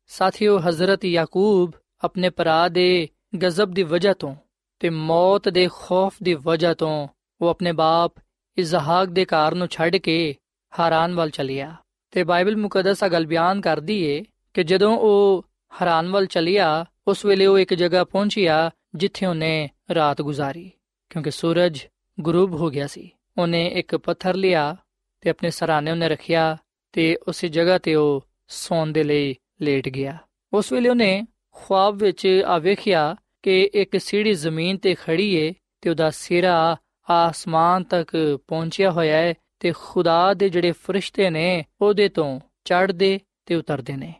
ਸਾਥੀਓ, 0.07 0.59
ਹਜ਼ਰਤ 0.59 1.05
ਯਾਕੂਬ 1.05 1.71
ਆਪਣੇ 2.03 2.29
ਭਰਾ 2.29 2.67
ਦੇ 2.67 3.07
ਗਜ਼ਬ 3.43 3.71
ਦੀ 3.71 3.83
ਵਜ੍ਹਾ 3.83 4.13
ਤੋਂ 4.13 4.35
ਤੇ 4.79 4.89
ਮੌਤ 4.89 5.49
ਦੇ 5.49 5.69
ਖੌਫ 5.73 6.15
ਦੀ 6.23 6.33
ਵਜ੍ਹਾ 6.33 6.73
ਤੋਂ 6.73 7.07
ਉਹ 7.41 7.47
ਆਪਣੇ 7.47 7.71
ਬਾਪ 7.71 8.13
ਇਜ਼ਹਾਕ 8.57 9.07
ਦੇ 9.09 9.25
ਘਰ 9.25 9.55
ਨੂੰ 9.55 9.67
ਛੱਡ 9.67 9.95
ਕੇ 9.95 10.35
ਹਾਰਾਨ 10.79 11.15
ਵੱਲ 11.15 11.29
ਚਲਿਆ। 11.29 11.75
ਤੇ 12.11 12.23
ਬਾਈਬਲ 12.23 12.55
ਮੁਕੱਦਸ 12.55 13.03
ਆ 13.03 13.07
ਗੱਲ 13.07 13.25
ਬਿਆਨ 13.25 13.61
ਕਰਦੀ 13.61 14.03
ਏ 14.03 14.23
ਕਿ 14.53 14.63
ਜਦੋਂ 14.63 14.97
ਉਹ 14.97 15.45
ਹਾਰਾਨ 15.81 16.09
ਵੱਲ 16.09 16.25
ਚਲਿਆ, 16.25 16.85
ਉਸ 17.07 17.25
ਵੇਲੇ 17.25 17.45
ਉਹ 17.45 17.59
ਇੱਕ 17.59 17.73
ਜਗ੍ਹਾ 17.73 18.03
ਪਹੁੰਚਿਆ 18.03 18.71
ਜਿੱਥੇ 18.95 19.25
ਉਹਨੇ 19.25 19.69
ਰਾਤ 19.95 20.21
ਗੁਜ਼ਾਰੀ, 20.21 20.71
ਕਿਉਂਕਿ 21.09 21.31
ਸੂਰਜ 21.31 21.79
ਗਰੂਬ 22.27 22.53
ਹੋ 22.53 22.69
ਗਿਆ 22.69 22.87
ਸੀ। 22.87 23.09
ਉਹਨੇ 23.37 23.67
ਇੱਕ 23.67 23.95
ਪੱਥਰ 23.95 24.35
ਲਿਆ 24.35 24.75
ਤੇ 25.21 25.29
ਆਪਣੇ 25.29 25.49
ਸਰਾਣੇ 25.49 25.91
ਉਹਨੇ 25.91 26.09
ਰੱਖਿਆ 26.09 26.57
ਤੇ 26.91 27.17
ਉਸੇ 27.27 27.47
ਜਗ੍ਹਾ 27.47 27.77
ਤੇ 27.77 27.95
ਉਹ 27.95 28.25
ਸੌਣ 28.47 28.87
ਦੇ 28.87 29.03
ਲਈ 29.03 29.35
ਲੇਟ 29.61 29.89
ਗਿਆ। 29.89 30.17
ਉਸ 30.53 30.71
ਵੇਲੇ 30.73 30.89
ਉਹਨੇ 30.89 31.23
ਖੁਆਬ 31.51 31.95
ਵਿੱਚ 31.95 32.43
ਆ 32.47 32.57
ਵੇਖਿਆ 32.57 33.15
ਕਿ 33.43 33.69
ਇੱਕ 33.73 33.97
ਸੀੜੀ 33.97 34.33
ਜ਼ਮੀਨ 34.33 34.77
ਤੇ 34.77 34.95
ਖੜੀ 34.95 35.35
ਏ 35.35 35.53
ਤੇ 35.81 35.89
ਉਹਦਾ 35.89 36.09
ਸਿਰਾ 36.09 36.77
ਆਸਮਾਨ 37.09 37.83
ਤੱਕ 37.83 38.39
ਪਹੁੰਚਿਆ 38.47 38.91
ਹੋਇਆ 38.91 39.17
ਹੈ 39.17 39.33
ਤੇ 39.59 39.73
ਖੁਦਾ 39.77 40.33
ਦੇ 40.33 40.49
ਜਿਹੜੇ 40.49 40.71
ਫਰਿਸ਼ਤੇ 40.71 41.29
ਨੇ 41.29 41.65
ਉਹਦੇ 41.81 42.09
ਤੋਂ 42.09 42.39
ਚੜ੍ਹਦੇ 42.65 43.19
ਤੇ 43.45 43.55
ਉਤਰਦੇ 43.55 43.95
ਨੇ। 43.95 44.13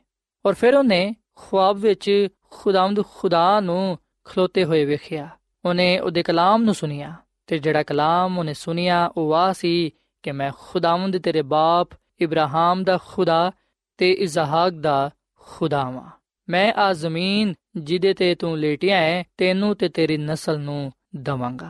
ਔਰ 0.46 0.54
ਫਿਰ 0.54 0.76
ਉਹਨੇ 0.76 1.16
ਖੁਆਬ 1.36 1.78
ਵਿੱਚ 1.78 2.28
ਖੁਦਾਵੰਦ 2.52 3.04
ਖੁਦਾ 3.06 3.60
ਨੂੰ 3.60 3.98
ਖਲੋਤੇ 4.30 4.64
ਹੋਏ 4.66 4.86
ਵੇਖਿਆ। 4.86 5.30
ਉਹਨੇ 5.66 6.00
ਉਹਦੇ 6.00 6.24
ਕਲਾਮ 6.24 6.64
ਨੂੰ 6.64 6.74
ਸੁਨਿਆ 6.74 7.16
ਤੇ 7.48 7.58
ਜਿਹੜਾ 7.58 7.84
ਕਲਾਮ 7.84 8.40
ਉਹਨੇ 8.40 8.54
ਸੁਨਿਆ 8.54 9.12
ਉਹ 9.18 9.34
ਆ 9.34 9.54
ਸੀ 9.54 9.92
ਕਿ 10.24 10.32
ਮੈਂ 10.32 10.52
ਖੁਦਾਵੰਦ 10.60 11.18
ਤੇਰੇ 11.18 11.42
ਬਾਪ 11.42 11.90
ਇਬਰਾਹਿਮ 12.20 12.84
ਦਾ 12.84 13.00
ਖੁਦਾ 13.08 13.52
ਤੇ 13.98 14.12
ਇਜ਼ਹਾਕ 14.12 14.74
ਦਾ 14.74 15.10
ਖੁਦਾ 15.40 15.90
ਵਾਂ। 15.90 16.10
ਮੈਂ 16.50 16.74
ਆ 16.74 16.94
ਜ਼ਮੀਨ 16.94 17.54
ਜਿਹਦੇ 17.76 18.14
ਤੇ 18.14 18.36
ਤੂੰ 18.36 18.58
ਲੇਟਿਆ 18.58 18.98
ਹੈ, 18.98 19.24
ਤੈਨੂੰ 19.38 19.76
ਤੇ 19.76 19.90
ਤੇਰੀ 19.90 20.18
ਨਸਲ 20.18 20.60
ਨੂੰ 20.60 20.92
ਦਵਾਂਗਾ। 21.16 21.70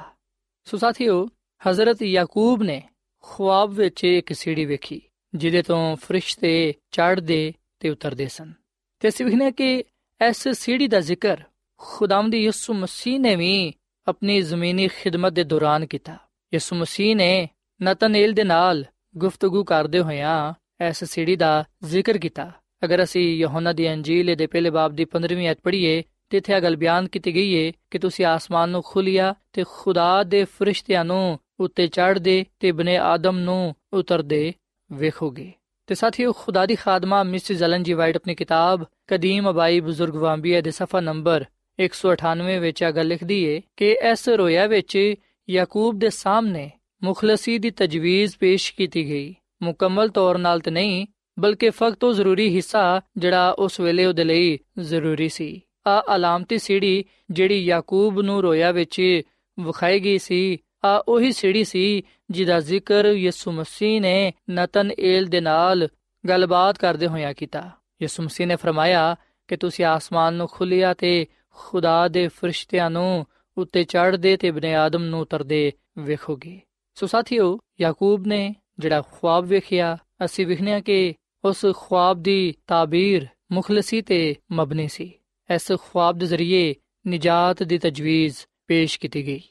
ਸੋ 0.66 0.78
ਸਾਥੀਓ, 0.78 1.28
ਹਜ਼ਰਤ 1.62 2.02
ਯਾਕੂਬ 2.04 2.64
ਨੇ 2.64 2.84
ਖੁਆਬ 3.22 3.70
ਵਿੱਚ 3.70 4.04
ਇੱਕ 4.04 4.34
ਸੀੜੀ 4.34 4.66
ਵੇਖੀ, 4.66 5.02
ਜਿਹਦੇ 5.36 5.62
ਤੋਂ 5.62 5.96
ਫਰਿਸ਼ਤੇ 5.96 6.74
ਚੜ੍ਹਦੇ 6.92 7.54
ਤੇ 7.80 7.90
ਉਤਰਦੇ 7.90 8.28
ਸਨ। 8.28 8.54
ਤੇ 9.00 9.08
ਅਸੀਂ 9.08 9.26
ਵੇਖਨੇ 9.26 9.52
ਕਿ 9.52 9.84
ਇਸ 10.30 10.48
ਸੀੜੀ 10.48 10.88
ਦਾ 10.88 11.00
ਜ਼ਿਕਰ 11.00 11.42
ਖੁਦਾਵੰਦ 11.82 12.36
ਯਿਸੂ 12.36 12.74
ਮਸੀਹ 12.74 13.20
ਨੇ 13.20 13.36
ਵੀ 13.36 13.74
ਆਪਣੀ 14.08 14.42
ਜ਼ਮੀਨੀ 14.42 14.88
ਖਿਦਮਤ 14.88 15.34
ਦੇ 15.34 15.44
ਦੌਰਾਨ 15.44 15.86
ਕੀਤਾ। 15.86 16.18
ਯਿਸੂ 16.54 16.76
ਮਸੀਹ 16.76 17.16
ਨੇ 17.16 17.50
ਨਤਨੇਲ 17.84 18.32
ਦੇ 18.32 18.44
ਨਾਲ 18.44 18.86
ਗੁਫ਼ਤਗੂ 19.18 19.64
ਕਰਦੇ 19.64 20.00
ਹੋਇਆਂ 20.00 20.54
ਇਸ 20.90 21.04
ਸੀੜੀ 21.04 21.36
ਦਾ 21.36 21.64
ਜ਼ਿਕਰ 21.84 22.18
ਕੀਤਾ। 22.18 22.52
ਅਗਰ 22.84 23.04
ਅਸੀਂ 23.04 23.38
ਯਹੋਨਾ 23.38 23.74
ਦੀ 23.74 23.94
ਅੰਜੀਲ 23.94 24.36
ਦੇ 24.36 24.48
ਪਹਿਲੇ 24.48 24.70
ਬਾਬ 24.70 24.92
ਦੀ 24.92 25.06
15ਵੀਂ 25.06 25.52
ਅਧ 25.52 25.58
ਪੜ੍ਹੀਏ, 25.64 26.04
ਤੇ 26.30 26.38
ਇੱਥੇ 26.38 26.54
ਇਹ 26.54 26.62
ਗੱਲ 26.62 26.76
ਬਿਆਨ 26.76 27.08
ਕੀਤੀ 27.08 27.36
ਗਈ 27.36 27.68
ਹੈ 27.68 27.72
ਕਿ 27.92 28.00
ਤੁਸੀਂ 28.00 28.26
ਆਸਮਾਨ 28.26 28.70
ਨੂੰ 28.70 28.82
ਖੋਲਿਆ 28.86 29.36
ਤੇ 29.54 29.64
ਖੁਦਾ 29.70 30.24
ਦੇ 30.24 30.44
ਫਰਿਸ਼ਤਿਆਂ 30.44 31.06
ਨੂੰ 31.06 31.40
ਉੱਤੇ 31.60 31.88
ਚੜ੍ਹਦੇ 31.88 32.46
ਤੇ 32.60 32.72
ਬਨੇ 32.72 32.98
ਆਦਮ 32.98 33.40
ਨੂੰ 33.40 33.76
ਉਤਰਦੇ 33.94 34.54
ਵੇਖੋਗੇ। 34.92 35.54
ਤੇ 35.88 35.96
ਸਾਥੀਓ, 35.96 36.32
ਖੁਦਾ 36.32 36.66
ਦੀ 36.66 36.76
ਖਾਦਮਾ 36.76 37.24
ਮਿਸ 37.24 37.52
ਜਲਨ 37.52 37.84
ਜੀ 37.84 37.94
ਵਾਈਟ 37.94 38.16
ਆਪਣੀ 38.16 38.36
ਕਿਤਾਬ 38.36 38.86
ਕਦੀਮ 39.08 39.50
ਅਬਾਈ 39.50 39.80
ਬਜ਼ੁਰਗ 39.80 40.16
ਵਾਂਬੀਆ 40.16 40.62
ਦੇ 40.62 40.72
ਸਫਾ 40.72 41.00
ਨੰਬਰ 41.00 41.46
198 41.80 42.60
ਵਿੱਚ 42.60 42.82
ਇਹ 42.82 42.92
ਗੱਲ 42.92 43.08
ਲਿਖਦੀ 43.08 43.44
ਏ 43.44 43.62
ਕਿ 43.78 43.92
ਇਸ 44.12 44.30
ਰੋਇਆ 44.30 44.68
ਵਿੱਚ 44.68 45.14
ਯਾਕੂਬ 45.50 46.00
ਦੇ 46.00 46.10
ਸਾਹਮਣੇ 46.10 46.72
ਮੁਖਲਸੀ 47.04 47.58
ਦੀ 47.58 47.70
ਤਜਵੀਜ਼ 47.72 48.36
ਪੇਸ਼ 48.40 48.74
ਕੀਤੀ 48.74 49.06
ਗਈ। 49.06 49.36
ਮੁਕੰਮਲ 49.64 50.10
ਤੌਰ 50.10 50.38
ਨਾਲ 50.38 50.60
ਤੇ 50.60 50.72
ਨਹੀਂ, 50.72 51.08
ਬਲਕਿ 51.40 51.70
ਫਕਤ 51.70 52.04
ਉਹ 52.04 52.14
ਜ਼ਰੂਰੀ 52.14 52.56
ਹਿੱਸਾ 52.56 53.02
ਜਿਹੜਾ 53.18 53.56
ਉਸ 53.60 53.80
ਵੇਲੇ 53.80 54.06
ਉਹਦੇ 54.06 54.24
ਲਈ 54.24 54.60
ਜ਼ਰੂਰੀ 54.80 55.30
ਸੀ। 55.30 55.62
ਆ 55.88 56.16
ਅਲਾਮਤੀ 56.16 56.58
ਸੀੜੀ 56.58 57.06
ਜਿਹੜੀ 57.32 57.66
ਯਾਕੂਬ 57.66 58.22
ਨੂੰ 58.22 58.42
ਰੋਇਆ 58.42 58.72
ਵਿੱਚ 58.72 59.22
ਵਿਖਾਈ 59.60 60.00
ਗਈ 60.00 60.18
ਸੀ, 60.18 60.58
ਆ 60.86 61.04
ਉਹੀ 61.08 61.32
ਸੀੜੀ 61.32 61.64
ਸੀ 61.64 62.04
ਜਿਹਦਾ 62.32 62.60
ਜ਼ਿਕਰ 62.60 63.06
ਯਿਸੂ 63.06 63.52
ਮਸੀਹ 63.52 64.02
ਨੇ 64.02 64.34
ਨਤਨ 64.52 64.92
ਏਲ 65.00 65.26
ਦੇ 65.26 65.42
ਨਾਲ 65.42 65.88
ਗੱਲਬਾਤ 66.28 66.78
ਕਰਦੇ 66.78 67.08
ਹੋਇਆ 67.08 67.34
ਕੀਤਾ। 67.34 67.72
ਯਿਸੂ 68.02 68.24
ਮਸੀਹ 68.24 68.48
ਨੇ 68.48 68.56
ਫਰਮਾਇਆ 68.56 69.16
ਕਿ 69.48 69.58
ਤੁਸੀਂ 69.58 69.86
ਆਸਮਾਨ 69.86 70.34
ਨੂੰ 70.34 70.48
ਖੁੱਲਿਆ 70.48 70.94
ਤੇ 70.94 71.26
ਖੁਦਾ 71.60 72.08
ਦੇ 72.08 72.28
ਫਰਿਸ਼ਤਿਆਂ 72.28 72.90
ਨੂੰ 72.90 73.26
ਉੱਤੇ 73.58 73.84
ਚੜ੍ਹਦੇ 73.84 74.38
ਤੇ 74.38 74.52
ਬਨੇ 74.52 74.76
ਆਦਮ 74.76 75.04
ਨੂੰ 75.04 75.20
ਉਤਰਦੇ 75.20 75.72
ਵੇਖੋਗੇ। 75.98 76.62
ਸੋ 76.96 77.08
ਸਾਥੀਓ, 77.08 77.60
ਯਾਕੂਬ 77.82 78.28
ਨੇ 78.28 78.56
ਜਿਹੜਾ 78.80 79.02
ਖੁਆਬ 79.02 79.46
ਵੇਖਿਆ, 79.46 79.98
ਅਸੀਂ 80.26 80.48
ਵਿਖਣਿਆ 80.48 80.80
ਕਿ 80.80 81.14
ਉਸ 81.46 81.66
ਖੁਆਬ 81.76 82.22
ਦੀ 82.22 82.54
ਤਾਬੀਰ 82.68 83.28
ਮੁਖਲਸੀ 83.52 84.02
ਤੇ 84.02 84.36
ਮਬਨੀ 84.52 84.88
ਸੀ। 84.88 85.14
ਇਸ 85.56 85.72
ਖੁਆਬ 85.72 86.18
ਦੇ 86.18 86.26
ਜ਼ਰੀਏ 86.26 86.76
ਨਜਾਤ 87.08 87.64
ਦੀ 87.64 87.78
ਤਜਵੀਜ਼ 87.78 88.36
ਪੇਸ਼ 88.68 89.00
ਕੀਤੀ 89.00 89.28
ਗਈ। 89.28 89.42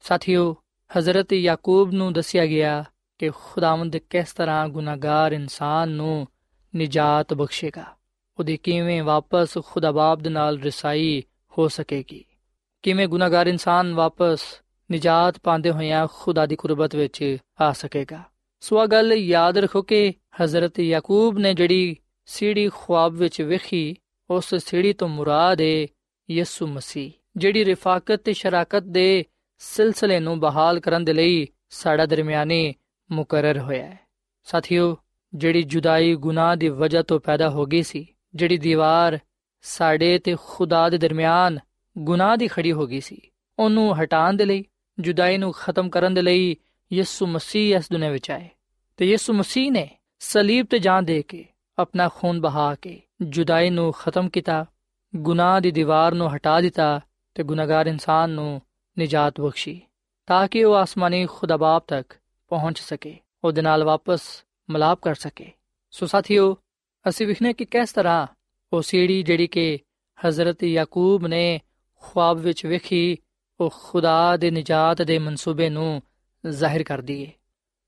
ਸਾਥੀਓ, 0.00 0.56
ਹਜ਼ਰਤ 0.98 1.32
ਯਾਕੂਬ 1.32 1.92
ਨੂੰ 1.92 2.12
ਦੱਸਿਆ 2.12 2.46
ਗਿਆ 2.46 2.84
ਕਿ 3.18 3.30
ਖੁਦਾਵੰਦ 3.30 3.96
ਕਿਸ 3.96 4.32
ਤਰ੍ਹਾਂ 4.32 4.68
ਗੁਨਾਹਗਾਰ 4.68 5.32
ਇਨਸਾਨ 5.32 5.88
ਨੂੰ 5.88 6.26
ਨਜਾਤ 6.76 7.34
ਬਖਸ਼ੇਗਾ। 7.34 7.84
ਉਹਦੀ 8.38 8.56
ਕਿਵੇਂ 8.56 9.02
ਵਾਪਸ 9.02 9.58
ਖੁਦਾ 9.58 9.92
ਬਾਪ 9.92 10.20
ਦੇ 10.20 10.30
ਨਾਲ 10.30 10.60
ਰਸਾਈ 10.60 11.22
ਹੋ 11.58 11.68
ਸਕੇਗੀ। 11.68 12.24
ਕਿਵੇਂ 12.82 13.08
ਗੁਨਾਹਗਾਰ 13.08 13.46
ਇਨਸਾਨ 13.46 13.94
ਵਾਪਸ 13.94 14.40
ਨਜਾਤ 14.92 15.38
ਪਾਉਂਦੇ 15.42 15.70
ਹੋਇਆਂ 15.70 16.06
ਖੁਦਾ 16.12 16.46
ਦੀ 16.46 16.56
ਕੁਰਬਤ 16.56 16.96
ਵਿੱਚ 16.96 17.36
ਆ 17.60 17.72
ਸਕੇਗਾ? 17.72 18.22
ਸੋ 18.60 18.78
ਆ 18.78 18.86
ਗੱਲ 18.86 19.12
ਯਾਦ 19.12 19.58
ਰੱਖੋ 19.58 19.82
ਕਿ 19.82 20.12
ਹਜ਼ਰਤ 20.42 20.80
ਯਾਕੂਬ 20.80 21.38
ਨੇ 21.38 21.54
ਜਿਹੜੀ 21.54 21.96
ਸੀੜੀ 22.26 22.68
ਖੁਆਬ 22.68 23.12
ਵਿੱਚ 23.12 23.42
ਵੇਖੀ, 23.42 23.96
ਉਸ 24.30 24.54
ਸੀੜੀ 24.54 24.92
ਤੋਂ 24.92 25.08
ਮੁਰਾਦ 25.08 25.60
ਹੈ 25.60 25.86
ਯਿਸੂ 26.30 26.66
ਮਸੀਹ, 26.66 27.10
ਜਿਹੜੀ 27.36 27.64
ਰਿਫਾਕਤ 27.64 28.16
ਤੇ 28.16 28.32
ਸ਼ਰਾਕਤ 28.32 28.82
ਦੇ 28.82 29.24
ਸਿਲਸਿਲੇ 29.58 30.20
ਨੂੰ 30.20 30.40
ਬਹਾਲ 30.40 30.80
ਕਰਨ 30.80 31.04
ਦੇ 31.04 31.12
ਲਈ 31.12 31.46
ਸਾਡਾ 31.70 32.06
ਦਰਮਿਆਨੀ 32.06 32.74
ਮੁਕਰਰ 33.12 33.58
ਹੋਇਆ 33.58 33.86
ਹੈ। 33.86 34.00
ਸਾਥੀਓ, 34.44 34.96
ਜਿਹੜੀ 35.34 35.62
ਜੁਦਾਈ 35.62 36.14
ਗੁਨਾਹ 36.14 36.56
ਦੀ 36.56 36.68
ਵਜ੍ਹਾ 36.68 37.02
ਤੋਂ 37.02 37.20
ਪੈਦਾ 37.20 37.50
ਹੋ 37.50 37.66
ਗਈ 37.66 37.82
ਸੀ, 37.82 38.06
ਜਿਹੜੀ 38.34 38.58
ਦੀਵਾਰ 38.58 39.18
ਸਾਡੇ 39.62 40.18
ਤੇ 40.18 40.36
ਖੁਦਾ 40.44 40.90
ਦੇ 40.90 40.98
ਦਰਮਿਆਨ 40.98 41.58
ਗੁਨਾਹ 41.98 42.36
ਦੀ 42.36 42.48
ਖੜੀ 42.48 42.72
ਹੋ 42.72 42.86
ਗਈ 42.86 43.00
ਸੀ। 43.00 43.20
ਉਹਨੂੰ 43.58 44.02
ਹਟਾਉਣ 44.02 44.34
ਦੇ 44.34 44.44
ਲਈ, 44.44 44.64
ਜੁਦਾਈ 44.98 45.38
ਨੂੰ 45.38 45.52
ਖਤਮ 45.52 45.90
ਕਰਨ 45.90 46.14
ਦੇ 46.14 46.22
ਲਈ 46.22 46.56
ਯਿਸੂ 46.92 47.26
ਮਸੀਹ 47.26 47.76
ਇਸ 47.76 47.90
ਦੁਨੀਆਂ 47.92 48.10
ਵਿੱਚ 48.10 48.30
ਆਏ। 48.30 48.48
ਤੇ 48.96 49.10
ਯਿਸੂ 49.10 49.32
ਮਸੀਹ 49.32 49.72
ਨੇ 49.72 49.98
ਸਲੀਬ 50.18 50.66
ਤੇ 50.70 50.78
ਜਾਨ 50.78 51.04
ਦੇ 51.04 51.22
ਕੇ 51.22 51.44
ਆਪਣਾ 51.78 52.08
ਖੂਨ 52.14 52.40
ਬਹਾ 52.40 52.74
ਕੇ 52.74 53.00
ਜੁਦਾਈ 53.20 53.70
ਨੂੰ 53.70 53.92
ਖਤਮ 53.92 54.28
ਕੀਤਾ, 54.28 54.66
ਗੁਨਾਹ 55.16 55.60
ਦੀ 55.60 55.70
ਦੀਵਾਰ 55.70 56.14
ਨੂੰ 56.14 56.36
ਹਟਾ 56.36 56.60
ਦਿੱਤਾ 56.60 57.00
ਤੇ 57.34 57.42
ਗੁਨਾਹਗਾਰ 57.42 57.86
ਇਨਸਾਨ 57.86 58.30
ਨੂੰ 58.30 58.62
ਨਿਜਾਤ 58.98 59.40
ਬਖਸ਼ੀ, 59.40 59.80
ਤਾਂ 60.26 60.48
ਕਿ 60.48 60.64
ਉਹ 60.64 60.74
ਆਸਮਾਨੀ 60.74 61.26
ਖੁਦਾ 61.26 61.56
ਬਾਪ 61.56 61.84
ਤੱਕ 61.88 62.14
ਪਹੁੰਚ 62.48 62.78
ਸਕੇ, 62.78 63.16
ਉਹਦੇ 63.44 63.62
ਨਾਲ 63.62 63.84
ਵਾਪਸ 63.84 64.44
ਮਲਾਪ 64.70 64.98
ਕਰ 65.02 65.14
ਸਕੇ। 65.14 65.52
ਸੋ 65.90 66.06
ਸਾਥੀਓ, 66.06 66.56
ਅਸੀਂ 67.08 67.26
ਵਿਖਨੇ 67.26 67.52
ਕਿ 67.52 67.64
ਕਿਸ 67.64 67.92
ਤਰ੍ਹਾਂ 67.92 68.26
ਉਹ 68.72 68.82
ਸੀੜੀ 68.82 69.22
ਜਿਹੜੀ 69.22 69.46
ਕਿ 69.46 69.78
ਹਜ਼ਰਤ 70.28 70.64
ਯਾਕੂਬ 70.64 71.26
ਨੇ 71.26 71.60
ਖੁਆਬ 71.94 72.38
ਵਿੱਚ 72.38 72.66
ਵੇਖੀ, 72.66 73.16
ਉਹ 73.60 73.74
ਖੁਦਾ 73.84 74.36
ਦੇ 74.36 74.50
ਨਜਾਤ 74.50 75.02
ਦੇ 75.02 75.18
ਮਨਸੂਬੇ 75.18 75.70
ਨੂੰ 75.70 76.02
ਜ਼ਾਹਿਰ 76.48 76.82
ਕਰਦੀ 76.82 77.26
ਹੈ 77.26 77.30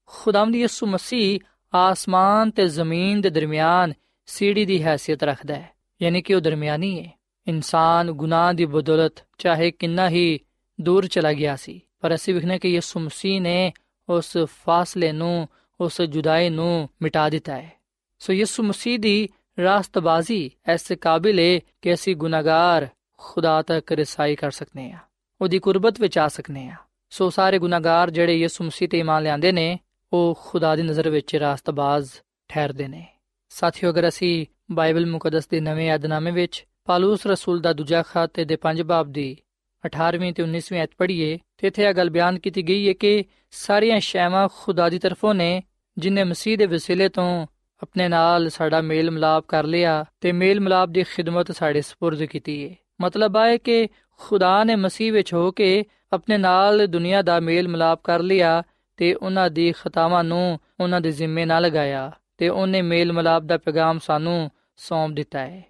ਖੁਦਾਵੰਦ 0.06 0.56
ਯਿਸੂ 0.56 0.86
ਮਸੀਹ 0.86 1.40
ਆਸਮਾਨ 1.74 2.50
ਤੇ 2.50 2.68
ਜ਼ਮੀਨ 2.68 3.20
ਦੇ 3.20 3.30
ਦਰਮਿਆਨ 3.30 3.92
ਸੀੜੀ 4.26 4.64
ਦੀ 4.64 4.84
ਹیثیت 4.84 5.18
ਰੱਖਦਾ 5.22 5.54
ਹੈ, 5.54 5.70
ਯਾਨੀ 6.02 6.22
ਕਿ 6.22 6.34
ਉਹ 6.34 6.40
ਦਰਮਿਆਨੀ 6.40 7.00
ਹੈ 7.00 7.18
ਇਨਸਾਨ 7.48 8.12
ਗੁਨਾਹ 8.12 8.54
ਦੀ 8.54 8.64
ਬਦੌਲਤ 8.64 9.12
ਚਾਹੇ 9.38 9.70
ਕਿੰਨਾ 9.70 10.08
ਹੀ 10.08 10.40
ਦੂਰ 10.80 11.06
ਚਲਾ 11.06 11.32
ਗਿਆ 11.32 11.56
ਸੀ, 11.56 11.80
ਪਰ 12.00 12.14
ਅਸੀਂ 12.14 12.34
ਵਿਖਨੇ 12.34 12.58
ਕਿ 12.58 12.68
ਯਿਸੂ 12.68 13.00
ਮਸੀਹ 13.00 13.40
ਨੇ 13.40 13.72
ਉਸ 14.08 14.36
ਫਾਸਲੇ 14.44 15.12
ਨੂੰ, 15.12 15.48
ਉਸ 15.80 16.02
ਜੁਦਾਈ 16.02 16.50
ਨੂੰ 16.50 16.88
ਮਿਟਾ 17.02 17.28
ਦਿੱਤਾ 17.28 17.56
ਹੈ। 17.56 17.72
ਸੋ 18.18 18.32
ਯਿਸੂ 18.32 18.62
ਮਸੀਹ 18.62 18.98
ਦੀ 18.98 19.28
ਰਾਸਤਬਾਜ਼ੀ 19.58 20.50
ਐਸੇ 20.68 20.96
ਕਾਬਿਲ 20.96 21.38
ਹੈ 21.38 21.58
ਕਿ 21.82 21.92
ਅਸੀਂ 21.94 22.14
ਗੁਨਾਹਗਾਰ 22.16 22.88
ਖੁਦਾ 23.20 23.60
ਤੱਕ 23.62 23.92
ਰਸਾਈ 23.92 24.34
ਕਰ 24.36 24.50
ਸਕਨੇ 24.50 24.90
ਆ 24.92 24.98
ਉਹਦੀ 25.40 25.58
ਕੁਰਬਤ 25.58 26.00
ਵਿੱਚ 26.00 26.18
ਆ 26.18 26.26
ਸਕਨੇ 26.28 26.68
ਆ 26.68 26.76
ਸੋ 27.12 27.28
ਸਾਰੇ 27.30 27.58
ਗੁਨਾਹਗਾਰ 27.58 28.10
ਜਿਹੜੇ 28.10 28.34
ਯਿਸੂ 28.34 28.64
ਮਸੀਹ 28.64 28.88
ਤੇ 28.88 28.98
ਇਮਾਨ 28.98 29.22
ਲਿਆਂਦੇ 29.22 29.52
ਨੇ 29.52 29.78
ਉਹ 30.12 30.38
ਖੁਦਾ 30.42 30.74
ਦੀ 30.76 30.82
ਨਜ਼ਰ 30.82 31.08
ਵਿੱਚ 31.10 31.34
ਰਾਸਤਬਾਜ਼ 31.36 32.10
ਠਹਿਰਦੇ 32.50 32.88
ਨੇ 32.88 33.04
ਸਾਥੀਓ 33.52 33.90
ਅਗਰ 33.90 34.08
ਅਸੀਂ 34.08 34.46
ਬਾਈਬਲ 34.72 35.06
ਮੁਕੱਦਸ 35.06 35.48
ਦੇ 35.48 35.60
ਨਵੇਂ 35.60 35.86
ਯਾਦਨਾਮੇ 35.86 36.30
ਵਿੱਚ 36.30 36.64
ਪਾਲੂਸ 36.84 37.26
ਰਸੂਲ 37.26 37.60
ਦਾ 37.60 37.72
ਦੂਜਾ 37.72 38.02
ਖਾਤੇ 38.02 38.44
ਦੇ 38.44 38.56
ਪੰਜ 38.56 38.82
ਬਾਬ 38.82 39.12
ਦੀ 39.12 39.36
18ਵੀਂ 39.84 40.32
ਤੇ 40.32 40.42
19ਵੀਂ 40.42 40.80
ਐਤ 40.80 40.90
ਪੜ੍ਹੀਏ 40.98 41.38
ਤੇ 41.58 41.66
ਇੱਥੇ 41.66 41.84
ਇਹ 41.84 41.94
ਗੱਲ 41.94 42.10
ਬਿਆਨ 42.10 42.38
ਕੀਤੀ 42.38 42.62
ਗਈ 42.62 42.88
ਹੈ 42.88 42.92
ਕਿ 42.92 43.24
ਸਾਰੀਆਂ 43.56 44.00
ਸ਼ੈਵਾਂ 44.00 44.48
ਖੁਦਾ 44.54 44.88
ਦੀ 44.88 44.98
ਤਰਫੋਂ 44.98 45.34
ਨੇ 45.34 45.62
ਜਿਨੇ 45.96 46.24
ਮਸੀਹ 46.24 46.58
ਦੇ 46.58 46.66
ਵਸੀਲੇ 46.66 47.08
ਤੋਂ 47.08 47.46
ਆਪਣੇ 47.81 48.07
ਨਾਲ 48.07 48.49
ਸਾਡਾ 48.49 48.81
ਮੇਲ 48.81 49.11
ਮਿਲਾਪ 49.11 49.45
ਕਰ 49.47 49.63
ਲਿਆ 49.63 50.05
ਤੇ 50.21 50.31
ਮੇਲ 50.31 50.59
ਮਿਲਾਪ 50.59 50.89
ਦੀ 50.89 51.03
ਖਿਦਮਤ 51.03 51.51
ਸਾਡੇ 51.51 51.79
سپرد 51.79 52.27
ਕੀਤੀ 52.27 52.69
ਹੈ 52.69 52.75
ਮਤਲਬ 53.01 53.37
ਹੈ 53.37 53.57
ਕਿ 53.57 53.87
ਖੁਦਾ 54.17 54.63
ਨੇ 54.63 54.75
ਮਸੀਹ 54.75 55.13
ਵਿੱਚ 55.13 55.33
ਹੋ 55.33 55.51
ਕੇ 55.51 55.83
ਆਪਣੇ 56.13 56.37
ਨਾਲ 56.37 56.87
ਦੁਨੀਆ 56.87 57.21
ਦਾ 57.21 57.39
ਮੇਲ 57.39 57.67
ਮਿਲਾਪ 57.67 58.01
ਕਰ 58.03 58.19
ਲਿਆ 58.19 58.63
ਤੇ 58.97 59.13
ਉਹਨਾਂ 59.13 59.49
ਦੀ 59.49 59.71
ਖਤਾਵਾਂ 59.71 60.23
ਨੂੰ 60.23 60.59
ਉਹਨਾਂ 60.79 61.01
ਦੇ 61.01 61.11
ਜ਼ਿੰਮੇ 61.11 61.45
ਨਾ 61.45 61.59
ਲਗਾਇਆ 61.59 62.11
ਤੇ 62.37 62.49
ਉਹਨੇ 62.49 62.81
ਮੇਲ 62.81 63.13
ਮਿਲਾਪ 63.13 63.43
ਦਾ 63.43 63.57
ਪੈਗਾਮ 63.57 63.99
ਸਾਨੂੰ 63.99 64.51
ਸੌਂਪ 64.77 65.11
ਦਿੱਤਾ 65.11 65.39
ਹੈ 65.39 65.63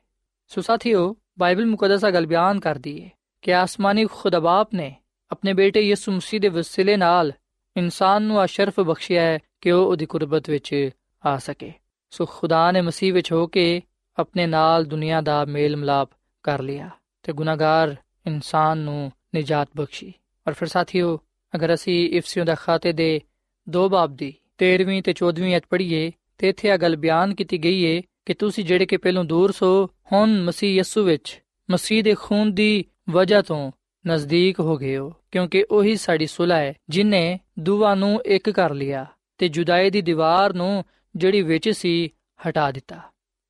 ਸੋ 0.48 0.62
ਸਾਥੀਓ 0.62 1.16
ਬਾਈਬਲ 1.40 1.66
ਮੁਕੱਦਸ 1.66 2.06
ਆ 2.06 2.12
ਗੱਲ 2.12 2.26
ਬਿਆਨ 2.26 2.60
ਕਰਦੀ 2.60 3.04
ਹੈ 3.04 3.10
ਕਿ 3.42 3.54
ਆਸਮਾਨੀ 3.54 4.06
ਖੁਦਾ 4.06 4.40
ਬਾਪ 4.40 4.70
ਨੇ 4.74 4.96
ਆਪਣੇ 5.32 5.54
ਬੇਟੇ 5.54 5.82
ਯਿਸੂ 5.82 6.12
ਮਸੀਹ 6.12 6.40
ਦੇ 6.40 6.50
ਵਸੀਲੇ 6.50 6.98
ਨਾਲ 6.98 7.32
ਇਨਸਾਨ 7.78 8.24
ਨੂੰ 8.24 8.44
ਅਸ਼ਰਫ 8.46 8.80
ਬਖਸ਼ਿਆ 8.80 9.22
ਹੈ 9.22 9.40
ਕਿ 9.62 9.72
ਉਹ 9.72 9.86
ਉਹਦੀ 9.86 10.06
ਕੁਰਬਤ 10.06 10.50
ਵਿੱਚ 10.50 10.90
ਆ 11.26 11.38
ਸਕੇ 11.38 11.74
ਸੋ 12.11 12.27
ਖੁਦਾ 12.27 12.71
ਨੇ 12.73 12.81
ਮਸੀਹ 12.81 13.13
ਵਿੱਚ 13.13 13.33
ਹੋ 13.33 13.47
ਕੇ 13.47 13.83
ਆਪਣੇ 14.19 14.47
ਨਾਲ 14.47 14.85
ਦੁਨੀਆ 14.85 15.21
ਦਾ 15.21 15.45
ਮੇਲ 15.45 15.77
ਮਿਲਾਪ 15.77 16.11
ਕਰ 16.43 16.63
ਲਿਆ 16.63 16.91
ਤੇ 17.23 17.33
ਗੁਨਾਹਗਾਰ 17.33 17.97
ਇਨਸਾਨ 18.27 18.79
ਨੂੰ 18.79 19.13
ਨਿਜਾਤ 19.35 19.69
ਬਖਸ਼ੀ। 19.77 20.13
ਔਰ 20.47 20.53
ਫਿਰ 20.53 20.69
ਸਾਥੀਓ, 20.69 21.19
ਅਗਰ 21.55 21.75
ਅਸੀਂ 21.75 22.11
ਇਫਸੀਓ 22.11 22.45
ਦਾ 22.45 22.55
ਖਾਤੇ 22.55 22.93
ਦੇ 22.93 23.21
ਦੋ 23.69 23.89
ਬਾਬ 23.89 24.17
ਦੀ 24.17 24.35
13ਵੀਂ 24.59 25.03
ਤੇ 25.03 25.13
14ਵੀਂ 25.13 25.57
ਅਧ 25.57 25.63
ਪੜ੍ਹੀਏ, 25.71 26.13
ਤੇ 26.39 26.49
ਇੱਥੇ 26.49 26.69
ਇਹ 26.69 26.79
ਗੱਲ 26.79 26.97
ਬਿਆਨ 26.97 27.35
ਕੀਤੀ 27.35 27.59
ਗਈ 27.59 27.85
ਹੈ 27.87 28.03
ਕਿ 28.27 28.35
ਤੁਸੀਂ 28.35 28.65
ਜਿਹੜੇ 28.65 28.87
ਕਿ 28.87 28.97
ਪਹਿਲੋਂ 28.97 29.25
ਦੂਰ 29.25 29.53
ਸੋ, 29.53 29.91
ਹੁਣ 30.13 30.43
ਮਸੀਹ 30.43 30.79
ਯਸੂ 30.79 31.03
ਵਿੱਚ 31.03 31.43
ਮਸੀਹ 31.71 32.03
ਦੇ 32.03 32.15
ਖੂਨ 32.15 32.55
ਦੀ 32.55 32.85
ਵਜ੍ਹਾ 33.11 33.43
ਤੋਂ 33.43 33.71
ਨਜ਼ਦੀਕ 34.07 34.61
ਹੋ 34.61 34.77
ਗਏ 34.77 34.97
ਹੋ, 34.97 35.13
ਕਿਉਂਕਿ 35.33 35.65
ਉਹੀ 35.71 35.97
ਸਾਡੀ 35.97 36.27
ਸੁਲਹ 36.27 36.55
ਹੈ 36.55 36.75
ਜਿਨੇ 36.89 37.39
ਦੁਆ 37.59 37.95
ਨੂੰ 37.95 38.21
ਇੱਕ 38.27 38.51
ਕਰ 38.51 38.75
ਲਿਆ 38.75 39.07
ਤੇ 39.39 39.49
ਜੁਦਾਈ 39.49 39.91
ਦੀ 39.91 40.03
ਦੀਵਾਰ 40.03 40.53
ਨੂੰ 40.53 40.85
ਜਿਹੜੀ 41.19 41.43
ਵਿੱਚ 41.43 41.71
ਸੀ, 41.71 42.09
ਹਟਾ 42.41 42.71
ਦਿੱਤਾ। 42.71 43.01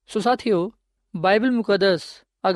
ਸੋ 0.06 0.20
ਸਾਥੀਓ, 0.20 0.72
ਬਾਈਬਲ 1.16 1.50
ਮੁਕੱਦਸ 1.50 2.00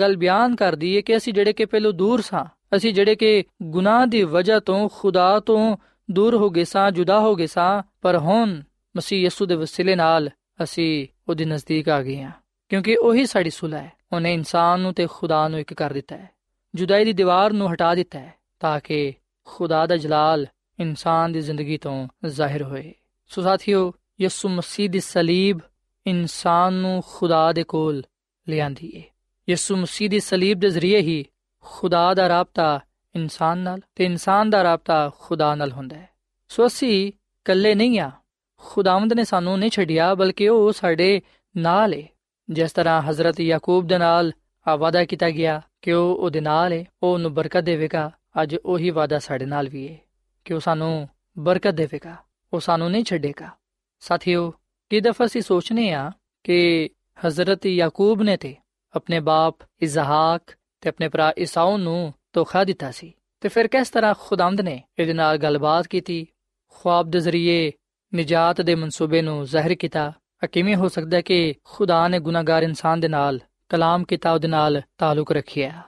ਗੱਲ 0.00 0.16
ਬਿਆਨ 0.16 0.56
ਕਰਦੀ 0.56 0.96
ਹੈ 0.96 1.00
ਕਿ 1.00 1.16
ਅਸੀਂ 1.16 1.32
ਜਿਹੜੇ 1.32 1.52
ਕਿ 1.52 1.64
ਪਹਿਲੋਂ 1.64 1.92
ਦੂਰ 1.92 2.20
ਸਾਂ, 2.20 2.44
ਅਸੀਂ 2.76 2.94
ਜਿਹੜੇ 2.94 3.14
ਕਿ 3.16 3.44
ਗੁਨਾਹ 3.62 4.06
ਦੀ 4.06 4.22
ਵਜ੍ਹਾ 4.22 4.60
ਤੋਂ 4.60 4.88
ਖੁਦਾ 4.92 5.40
ਤੋਂ 5.40 5.76
ਦੂਰ 6.10 6.34
ਹੋ 6.34 6.50
ਗਏ 6.50 6.64
ਸਾਂ, 6.64 6.90
ਜੁਦਾ 6.90 7.20
ਹੋ 7.20 7.34
ਗਏ 7.34 7.46
ਸਾਂ, 7.46 7.82
ਪਰ 8.00 8.18
ਹੁਣ 8.18 8.62
ਮਸੀਹ 8.96 9.26
ਯਸੂ 9.26 9.46
ਦੇ 9.46 9.54
ਵਸੀਲੇ 9.54 9.94
ਨਾਲ 9.94 10.30
ਅਸੀਂ 10.62 11.06
ਉਹਦੇ 11.28 11.44
ਨਜ਼ਦੀਕ 11.44 11.88
ਆ 11.88 12.02
ਗਏ 12.02 12.22
ਹਾਂ, 12.22 12.32
ਕਿਉਂਕਿ 12.68 12.96
ਉਹੀ 12.96 13.26
ਸਾਡੀ 13.26 13.50
ਸੁਲਹ 13.50 13.76
ਹੈ। 13.76 13.92
ਉਹਨੇ 14.12 14.34
ਇਨਸਾਨ 14.34 14.80
ਨੂੰ 14.80 14.94
ਤੇ 14.94 15.06
ਖੁਦਾ 15.10 15.48
ਨੂੰ 15.48 15.60
ਇੱਕ 15.60 15.74
ਕਰ 15.74 15.92
ਦਿੱਤਾ 15.92 16.16
ਹੈ। 16.16 16.30
ਜੁਦਾਈ 16.74 17.04
ਦੀ 17.04 17.12
ਦੀਵਾਰ 17.12 17.52
ਨੂੰ 17.52 17.72
ਹਟਾ 17.72 17.94
ਦਿੱਤਾ 17.94 18.18
ਹੈ, 18.18 18.34
ਤਾਂ 18.60 18.80
ਕਿ 18.80 19.12
ਖੁਦਾ 19.44 19.86
ਦਾ 19.86 19.96
ਜਲਾਲ 19.96 20.46
ਇਨਸਾਨ 20.80 21.32
ਦੀ 21.32 21.40
ਜ਼ਿੰਦਗੀ 21.40 21.78
ਤੋਂ 21.78 22.08
ਜ਼ਾਹਿਰ 22.26 22.62
ਹੋਏ। 22.62 22.94
ਸੋ 23.28 23.42
ਸਾਥੀਓ 23.42 23.92
ਯਿਸੂ 24.22 24.48
ਮਸੀਹ 24.48 24.90
ਦੀ 24.90 25.00
ਸਲੀਬ 25.00 25.58
ਇਨਸਾਨ 26.06 26.72
ਨੂੰ 26.72 27.02
ਖੁਦਾ 27.06 27.52
ਦੇ 27.52 27.64
ਕੋਲ 27.64 28.02
ਲਿਆਂਦੀ 28.48 28.92
ਏ। 28.96 29.02
ਯਿਸੂ 29.48 29.76
ਮਸੀਹ 29.76 30.10
ਦੀ 30.10 30.20
ਸਲੀਬ 30.20 30.58
ਦੇ 30.58 30.70
ਜ਼ਰੀਏ 30.70 31.00
ਹੀ 31.00 31.24
ਖੁਦਾ 31.60 32.14
ਦਾ 32.14 32.28
ਰਾਬਤਾ 32.28 32.80
ਇਨਸਾਨ 33.14 33.58
ਨਾਲ 33.58 33.80
ਤੇ 33.94 34.04
ਇਨਸਾਨ 34.04 34.50
ਦਾ 34.50 34.62
ਰਾਬਤਾ 34.62 35.10
ਖੁਦਾ 35.18 35.54
ਨਾਲ 35.54 35.72
ਹੁੰਦਾ 35.72 35.96
ਹੈ। 35.96 36.08
ਸੋ 36.48 36.66
ਅਸੀਂ 36.66 37.08
ਇਕੱਲੇ 37.08 37.74
ਨਹੀਂ 37.74 38.00
ਆ। 38.00 38.10
ਖੁਦਾਵੰਦ 38.56 39.12
ਨੇ 39.12 39.24
ਸਾਨੂੰ 39.24 39.58
ਨਹੀਂ 39.58 39.70
ਛੱਡਿਆ, 39.70 40.14
ਬਲਕਿ 40.14 40.48
ਉਹ 40.48 40.72
ਸਾਡੇ 40.72 41.22
ਨਾਲ 41.56 41.94
ਏ। 41.94 42.08
ਜਿਸ 42.50 42.72
ਤਰ੍ਹਾਂ 42.72 43.02
ਹਜ਼ਰਤ 43.02 43.40
ਯਾਕੂਬ 43.40 43.86
ਦੇ 43.86 43.98
ਨਾਲ 43.98 44.32
ਆ 44.68 44.76
ਵਾਦਾ 44.76 45.04
ਕੀਤਾ 45.04 45.30
ਗਿਆ 45.30 45.62
ਕਿ 45.82 45.92
ਉਹ 45.92 46.16
ਉਹਦੇ 46.16 46.40
ਨਾਲ 46.40 46.72
ਏ, 46.72 46.84
ਉਹ 47.02 47.14
ਉਹਨੂੰ 47.14 47.34
ਬਰਕਤ 47.34 47.60
ਦੇਵੇਗਾ, 47.60 48.10
ਅੱਜ 48.42 48.56
ਉਹੀ 48.64 48.90
ਵਾਦਾ 48.90 49.18
ਸਾਡੇ 49.18 49.44
ਨਾਲ 49.44 49.68
ਵੀ 49.68 49.84
ਏ। 49.84 49.98
ਕਿ 50.44 50.54
ਉਹ 50.54 50.60
ਸਾਨੂੰ 50.60 51.08
ਬਰਕਤ 51.38 51.70
ਦੇਵੇਗਾ, 51.70 52.16
ਉਹ 52.52 52.60
ਸਾਨੂੰ 52.60 52.90
ਨਹੀਂ 52.90 53.04
ਛੱਡੇਗਾ। 53.04 53.61
ਸਾਥੀਓ 54.02 54.50
ਕਿ 54.90 55.00
ਦਫਾ 55.00 55.24
ਅਸੀਂ 55.24 55.42
ਸੋਚਨੇ 55.42 55.92
ਆ 55.92 56.10
ਕਿ 56.44 56.88
ਹਜ਼ਰਤ 57.26 57.66
ਯਾਕੂਬ 57.66 58.22
ਨੇ 58.22 58.36
ਤੇ 58.36 58.54
ਆਪਣੇ 58.94 59.20
ਬਾਪ 59.20 59.56
ਇਜ਼ਹਾਕ 59.80 60.52
ਤੇ 60.80 60.88
ਆਪਣੇ 60.88 61.08
ਭਰਾ 61.08 61.32
ਇਸਾਉ 61.38 61.76
ਨੂੰ 61.76 62.12
ਧੋਖਾ 62.32 62.64
ਦਿੱਤਾ 62.64 62.90
ਸੀ। 62.90 63.12
ਤੇ 63.40 63.48
ਫਿਰ 63.48 63.66
ਕਿਸ 63.66 63.90
ਤਰ੍ਹਾਂ 63.90 64.14
ਖੁਦਾਵੰਦ 64.20 64.60
ਨੇ 64.60 64.82
ਇਹਦੇ 64.98 65.12
ਨਾਲ 65.12 65.36
ਗੱਲਬਾਤ 65.36 65.86
ਕੀਤੀ? 65.86 66.26
ਖੁਆਬ 66.68 67.10
ਦੇ 67.10 67.20
ਜ਼ਰੀਏ 67.20 67.72
ਨਜਾਤ 68.14 68.60
ਦੇ 68.60 68.74
ਮਨਸੂਬੇ 68.74 69.22
ਨੂੰ 69.22 69.44
ਜ਼ਾਹਿਰ 69.44 69.74
ਕੀਤਾ। 69.74 70.12
ਕਿਵੇਂ 70.52 70.76
ਹੋ 70.76 70.88
ਸਕਦਾ 70.88 71.20
ਕਿ 71.20 71.54
ਖੁਦਾ 71.64 72.08
ਨੇ 72.08 72.18
ਗੁਨਾਹਗਾਰ 72.18 72.62
ਇਨਸਾਨ 72.62 73.00
ਦੇ 73.00 73.08
ਨਾਲ 73.08 73.40
ਕਲਾਮ 73.68 74.04
ਕੀਤਾ, 74.04 74.32
ਉਹਦੇ 74.32 74.48
ਨਾਲ 74.48 74.82
ਤਾਲੁਕ 74.98 75.32
ਰੱਖਿਆ? 75.32 75.82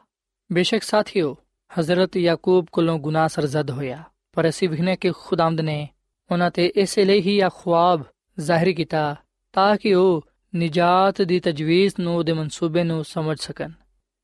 ਬੇਸ਼ੱਕ 0.52 0.82
ਸਾਥੀਓ, 0.82 1.36
ਹਜ਼ਰਤ 1.80 2.16
ਯਾਕੂਬ 2.16 2.66
ਕੋਲੋਂ 2.72 2.98
ਗੁਨਾਹ 2.98 3.28
ਸਰਜ਼ਦ 3.28 3.70
ਹੋਇਆ, 3.70 4.02
ਪਰ 4.32 4.48
ਅਸੀਂ 4.48 4.68
ਵਿਖਨੇ 4.68 4.96
ਕਿ 4.96 5.12
ਖੁਦਾਵੰਦ 5.12 5.60
ਨੇ 5.60 5.88
ਉਹਨਾਂ 6.32 6.50
ਤੇ 6.50 6.66
ਇਸੇ 6.66 7.04
ਲਈ 7.04 7.20
ਹੀ 7.20 7.40
ਆ 7.40 7.50
ਖੁਆਬ 7.54 8.02
ਜ਼ਾਹਿਰ 8.40 8.72
ਕੀਤਾ, 8.72 9.16
ਤਾਂ 9.52 9.76
ਕਿ 9.76 9.94
ਉਹ 9.94 10.24
ਨਜਾਤ 10.56 11.22
ਦੀ 11.22 11.40
ਤਜਵੀਜ਼ 11.40 11.94
ਨੂੰ 12.00 12.16
ਉਹਦੇ 12.16 12.32
ਮਨਸੂਬੇ 12.32 12.84
ਨੂੰ 12.84 13.04
ਸਮਝ 13.04 13.36
ਸਕਣ 13.40 13.70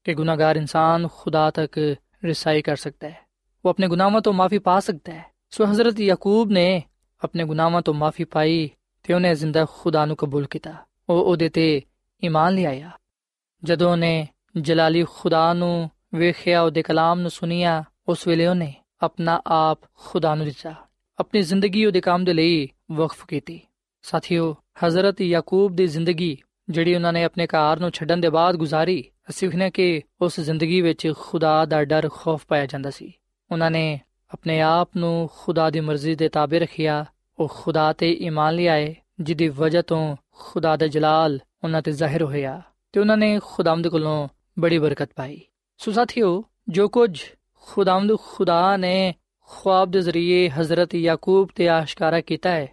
ਕਿ 0.04 0.14
ਗੁਨਾਹਗਾਰ 0.14 0.56
ਇਨਸਾਨ 0.56 1.08
ਖੁਦਾ 1.16 1.50
ਤੱਕ 1.50 1.96
ਰਸਾਈ 2.24 2.62
ਕਰ 2.62 2.76
ਸਕਦਾ 2.76 3.08
ਹੈ। 3.08 3.18
ਉਹ 3.64 3.70
ਆਪਣੇ 3.70 3.88
ਗੁਨਾਹਾਂ 3.88 4.20
ਤੋਂ 4.20 4.32
ਮਾਫੀ 4.32 4.58
ਪਾ 4.58 4.80
ਸਕਦਾ 4.80 5.12
ਹੈ। 5.12 5.24
ਸੋ 5.50 5.64
ਹਜ਼ਰਤ 5.64 6.00
ਯਾਕੂਬ 6.00 6.50
ਨੇ 6.50 6.82
ਆਪਣੇ 7.24 7.44
ਗੁਨਾਹਾਂ 7.44 7.82
ਤੋਂ 7.82 7.94
ਮਾਫੀ 7.94 8.24
ਪਾਈ 8.24 8.70
ਤੇ 9.02 9.14
ਉਹਨੇ 9.14 9.34
ਜ਼ਿੰਦਾ 9.34 9.66
ਖੁਦਾ 9.70 10.06
ਨੂੰ 10.06 10.16
ਕਬੂਲ 10.16 10.46
ਕੀਤਾ। 10.46 10.74
ਉਹ 11.08 11.24
ਉਹਦੇ 11.24 11.48
ਤੇ 11.48 11.82
ਈਮਾਨ 12.24 12.54
ਲਿਆਇਆ 12.54 12.90
ਜਦੋਂ 13.64 13.92
ਉਹਨੇ 13.92 14.28
ਜਲਾਲੀ 14.56 15.04
ਖੁਦਾ 15.04 15.52
ਨੂੰ 15.52 15.90
ਵੇਖਿਆ, 16.14 16.62
ਉਹਦੇ 16.62 16.82
ਕਲਾਮ 16.82 17.20
ਨੂੰ 17.20 17.30
ਸੁਨਿਆ 17.30 17.84
ਉਸ 18.08 18.26
ਵੇਲੇ 18.26 18.46
ਉਹਨੇ 18.46 18.74
ਆਪਣਾ 19.02 19.42
ਆਪ 19.46 19.78
ਖੁਦਾ 19.94 20.34
ਨੂੰ 20.34 20.46
ਦਿੱਤਾ। 20.46 20.74
ਆਪਣੀ 21.20 21.42
ਜ਼ਿੰਦਗੀ 21.42 21.84
ਉਹਦੇ 21.86 22.00
ਕੰਮ 22.00 22.24
ਦੇ 22.24 22.32
ਲਈ 22.32 22.68
ਵਕਫ 22.92 23.26
ਕੀਤੀ। 23.26 23.60
ਸਾਥੀਓ, 24.02 24.56
ਹਜ਼ਰਤ 24.86 25.20
ਯਾਕੂਬ 25.20 25.76
ਦੀ 25.76 25.86
ਜ਼ਿੰਦਗੀ 25.86 26.36
ਜਿਹੜੀ 26.68 26.94
ਉਹਨਾਂ 26.94 27.12
ਨੇ 27.12 27.24
ਆਪਣੇ 27.24 27.46
ਘਰ 27.46 27.80
ਨੂੰ 27.80 27.90
ਛੱਡਣ 27.90 28.16
ਦੇ 28.16 28.28
ਬਾਅਦ 28.28 28.56
ਗੁਜ਼ਾਰੀ, 28.56 29.04
ਅਸੀਂ 29.30 29.48
ਵਖਨੇ 29.48 29.70
ਕਿ 29.70 30.02
ਉਸ 30.20 30.40
ਜ਼ਿੰਦਗੀ 30.40 30.80
ਵਿੱਚ 30.80 31.12
ਖੁਦਾ 31.18 31.64
ਦਾ 31.64 31.84
ਡਰ, 31.84 32.08
ਖੌਫ 32.08 32.46
ਪਾਇਆ 32.48 32.66
ਜਾਂਦਾ 32.66 32.90
ਸੀ। 32.90 33.12
ਉਹਨਾਂ 33.50 33.70
ਨੇ 33.70 34.00
ਆਪਣੇ 34.32 34.60
ਆਪ 34.60 34.90
ਨੂੰ 34.96 35.30
ਖੁਦਾ 35.38 35.70
ਦੀ 35.70 35.80
ਮਰਜ਼ੀ 35.80 36.14
ਦੇ 36.14 36.28
ਤਾਬੇ 36.28 36.58
ਰੱਖਿਆ, 36.58 37.04
ਉਹ 37.38 37.48
ਖੁਦਾ 37.54 37.92
ਤੇ 37.92 38.12
ਈਮਾਨ 38.12 38.54
ਲਿਆਏ 38.54 38.94
ਜਿਹਦੀ 39.20 39.48
ਵਜ੍ਹਾ 39.48 39.82
ਤੋਂ 39.82 40.16
ਖੁਦਾ 40.38 40.76
ਦਾ 40.76 40.86
ਜਲਾਲ 40.86 41.40
ਉਹਨਾਂ 41.64 41.82
ਤੇ 41.82 41.92
ਜ਼ਾਹਿਰ 41.92 42.22
ਹੋਇਆ 42.22 42.62
ਤੇ 42.92 43.00
ਉਹਨਾਂ 43.00 43.16
ਨੇ 43.16 43.40
ਖੁਦਾਵੰਦ 43.44 43.88
ਕੋਲੋਂ 43.88 44.28
ਬੜੀ 44.58 44.78
ਬਰਕਤ 44.78 45.10
ਪਾਈ। 45.16 45.40
ਸੋ 45.78 45.92
ਸਾਥੀਓ, 45.92 46.44
ਜੋ 46.68 46.88
ਕੁਝ 46.88 47.22
ਖੁਦਾਵੰਦ 47.60 48.16
ਖੁਦਾ 48.16 48.76
ਨੇ 48.76 49.14
ਖੁਆਬ 49.52 49.90
ਦੇ 49.90 50.00
ਜ਼ਰੀਏ 50.00 50.48
ਹਜ਼ਰਤ 50.48 50.94
ਯਾਕੂਬ 50.94 51.48
ਤੇ 51.54 51.68
ਆਸ਼ਕਾਰਾ 51.68 52.20
ਕੀਤਾ 52.20 52.50
ਹੈ। 52.50 52.68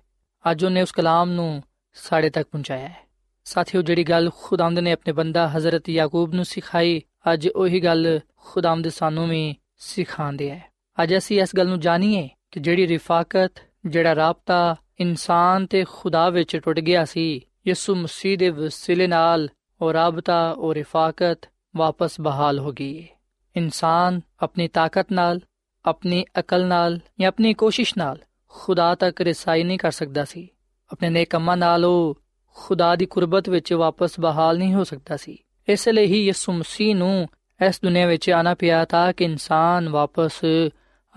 ਅੱਜ 0.52 0.66
ਉਹਨੇ 0.66 0.82
ਉਸ 0.82 0.92
ਕਲਾਮ 0.92 1.30
ਨੂੰ 1.30 1.64
ਸਾਡੇ 1.94 2.30
ਤੱਕ 2.30 2.50
ਪਹੁੰਚਾਇਆ 2.52 2.88
ਹੈ। 2.88 3.08
ਸਾਥੀਓ, 3.44 3.82
ਜਿਹੜੀ 3.82 4.04
ਗੱਲ 4.04 4.30
ਖੁਦਾਵੰਦ 4.42 4.80
ਨੇ 4.80 4.92
ਆਪਣੇ 4.92 5.14
ਬੰਦਾ 5.14 5.50
ਹਜ਼ਰਤ 5.50 5.90
ਯਾਕੂਬ 5.90 6.34
ਨੂੰ 6.34 6.46
ਸਿਖਾਈ, 6.46 7.02
ਅੱਜ 7.34 7.48
ਉਹੀ 7.48 7.80
ਗੱਲ 7.80 8.20
ਖੁਦਾਵੰਦ 8.36 8.88
ਸਾਨੂੰ 8.88 9.30
ਵੀ 9.30 9.56
ਸਿਖਾਉਂਦੇ 9.78 10.52
ਹੈ। 10.52 10.72
ਅੱਜ 11.04 11.18
ਅਸੀਂ 11.18 11.42
ਇਸ 11.42 11.50
ਗੱਲ 11.58 11.68
ਨੂੰ 11.68 11.80
ਜਾਣੀਏ 11.80 12.30
ਕਿ 12.52 12.60
ਜਿਹੜੀ 12.60 12.88
ਰਿਫਾਕਤ, 12.88 13.52
ਜਿਹੜਾ 13.86 14.16
ਰਾਬਤਾ 14.16 14.76
ਇਨਸਾਨ 15.00 15.66
ਤੇ 15.66 15.86
ਖੁਦਾ 15.90 16.30
ਵਿੱਚ 16.30 16.58
ਟੁੱਟ 16.58 16.80
ਗਿਆ 16.80 17.06
ਸੀ, 17.06 17.42
ਯਿਸੂ 17.68 17.96
ਮਸੀਹ 17.96 18.38
ਦੇ 18.38 18.50
ਵਸੀਲੇ 18.50 19.08
ਨਾਲ 19.08 19.50
ਉਹ 19.82 19.94
ਰਾਬਤਾ, 19.94 20.52
ਉਹ 20.52 20.74
ਰਿਫਾਕਤ 20.74 21.50
ਵਾਪਸ 21.76 22.22
ਬਹਾਲ 22.22 22.60
ਹੋ 22.60 22.72
ਗਈ 22.72 23.02
ਹੈ। 23.02 23.08
ਇਨਸਾਨ 23.56 24.22
ਆਪਣੀ 24.40 24.68
ਤਾਕਤ 24.68 25.08
ਨਾਲ 25.12 25.40
ਆਪਣੀ 25.88 26.26
ਅਕਲ 26.40 26.66
ਨਾਲ 26.66 27.00
ਜਾਂ 27.20 27.28
ਆਪਣੀ 27.28 27.54
ਕੋਸ਼ਿਸ਼ 27.54 27.94
ਨਾਲ 27.98 28.18
ਖੁਦਾ 28.48 28.96
ਤੱਕ 28.96 29.22
ਰਸਾਈ 29.22 29.64
ਨਹੀਂ 29.64 29.78
ਕਰ 29.78 29.92
ਸਕਦਾ 29.92 30.26
ਸੀ। 30.26 30.48
ਆਪਣੇ 30.92 31.10
ਨੇਕ 31.10 31.30
ਕੰਮਾਂ 31.30 31.58
ਨਾਲ 31.58 31.86
ਉਹ 31.86 32.18
ਖੁਦਾ 32.56 32.96
ਦੀ 32.96 33.06
ਕੁਰਬਤ 33.06 33.50
ਵਿੱਚ 33.50 33.74
ਵਾਪਸ 33.74 34.20
ਬਹਾਲ 34.20 34.58
ਨਹੀਂ 34.58 34.74
ਹੋ 34.74 34.84
ਸਕਦਾ 34.84 35.18
ਸੀ। 35.18 35.38
ਇਸ 35.70 35.88
ਲਈ 35.90 36.06
ਹੀ 36.06 36.26
ਯਿਸੂ 36.26 36.52
ਮਸੀਹ 36.52 36.96
ਨੂੰ 36.96 37.28
ਇਸ 37.68 37.80
ਦੁਨੀਆਂ 37.84 38.08
ਵਿੱਚ 38.08 38.30
ਆਣਾ 38.30 38.54
ਪਿਆ 38.54 38.86
ਤਾਂ 38.86 39.14
ਕਿ 39.14 39.24
ਇਨਸਾਨ 39.24 39.90
ਵਾਪਸ 39.90 40.46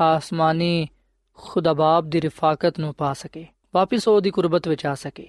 ਆਸਮਾਨੀ 0.00 0.88
ਖੁਦਾ 1.32 1.72
ਬਾਪ 1.72 2.04
ਦੀ 2.04 2.20
ਰਿਫਾਕਤ 2.20 2.78
ਨੂੰ 2.78 2.94
ਪਾ 2.94 3.12
ਸਕੇ, 3.12 3.46
ਵਾਪਸ 3.74 4.08
ਉਹਦੀ 4.08 4.30
ਕੁਰਬਤ 4.30 4.68
ਵਿੱਚ 4.68 4.86
ਆ 4.86 4.94
ਸਕੇ। 4.94 5.28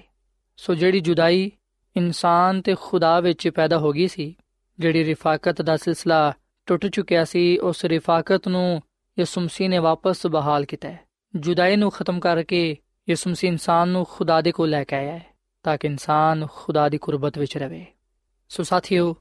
ਸੋ 0.58 0.74
ਜਿਹੜੀ 0.74 1.00
ਜੁਦਾਈ 1.00 1.52
ਇਨਸਾਨ 1.98 2.62
ਤੇ 2.62 2.76
ਖੁਦਾ 2.82 3.20
ਵਿੱਚ 3.20 3.50
ਪੈਦਾ 3.50 3.78
ਹੋ 3.78 3.92
ਗਈ 3.92 4.08
ਸੀ, 4.08 4.36
ਜਿਹੜੀ 4.80 5.04
ਰਿਫਾਕਤ 5.06 5.62
ਦਾ 5.62 5.78
ਸਿਲਸਿਲਾ 5.78 6.34
ਟੁੱਟ 6.66 6.88
ਚੁੱਕਿਆ 6.88 7.26
ਸੀ, 7.26 7.58
ਉਸ 7.58 7.86
ਰਿਫਾਕਤ 7.86 8.48
ਨੂੰ 8.48 8.82
ਯਿਸੂ 9.22 9.42
ਨੇ 9.62 9.78
ਵਾਪਸ 9.78 10.28
ਬਹਾਲ 10.28 10.66
ਕੀਤਾ 10.66 10.90
ਹੈ। 10.90 11.00
ਜੁਦਾਈ 11.36 11.76
ਨੂੰ 11.76 11.92
ਖਤਮ 11.92 12.20
ਕਰਕੇ 12.20 12.78
ਯਿਸੂ 13.10 13.34
ਇਨਸਾਨ 13.44 13.90
ਨੂੰ 13.90 14.06
ਖੁਦਾ 14.10 14.42
ਦੇ 14.42 14.52
ਕੋਲ 14.52 14.70
ਲੈ 14.70 14.84
ਕੇ 14.84 14.96
ਆਇਆ 14.96 15.12
ਹੈ, 15.12 15.26
ਤਾਂ 15.64 15.78
ਕਿ 15.78 15.88
ਇਨਸਾਨ 15.88 16.48
ਖੁਦਾ 16.54 16.90
ਦੀ 16.90 16.98
ਕੁਰਬਤ 16.98 17.38
ਵਿੱਚ 17.38 17.58
ਰਵੇ। 17.58 17.86
ਸੋ 18.50 18.64
ਸਾਥੀਓ, 18.64 19.16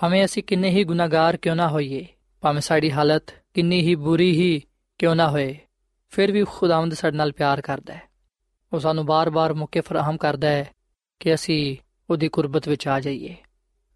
ਭਾਵੇਂ 0.00 0.24
ਅਸੀਂ 0.24 0.42
ਕਿੰਨੇ 0.42 0.70
ਹੀ 0.70 0.84
ਗੁਨਾਹਗਾਰ 0.84 1.36
ਕਿਉਂ 1.36 1.56
ਨਾ 1.56 1.68
ਹੋਈਏ, 1.68 2.06
ਭਾਵੇਂ 2.40 2.60
ਸਾਡੀ 2.60 2.92
ਹਾਲਤ 2.92 3.22
ਕਿੰਨੀ 3.54 3.80
ਹੀ 3.80 3.94
ਬੁਰੀ 3.94 4.30
ਹੀ 4.32 4.62
ਕਿਉਂ 4.98 5.16
ਨਾ 5.16 5.30
ਹੋਏ, 5.30 5.58
ਫਿਰ 6.08 6.32
ਵੀ 6.32 6.44
ਖੁਦਾਵੰਦ 6.44 6.94
ਸਾਡੇ 6.94 7.16
ਨਾਲ 7.16 7.32
ਪਿਆਰ 7.32 7.60
ਕਰਦਾ 7.60 7.94
ਹੈ। 7.94 8.02
ਉਹ 8.72 8.80
ਸਾਨੂੰ 8.80 9.06
ਬਾਰ-ਬਾਰ 9.06 9.54
ਮੌਕੇ 9.54 9.80
ਫਰਾਹਮ 9.80 10.16
ਕਰਦਾ 10.16 10.48
ਹੈ 10.48 10.70
ਕਿ 11.20 11.34
ਅਸੀਂ 11.34 11.76
ਉਹਦੀ 12.10 12.28
ਕੁਰਬਤ 12.28 12.68
ਵਿੱਚ 12.68 12.88
ਆ 12.88 13.00
ਜਾਈਏ। 13.00 13.36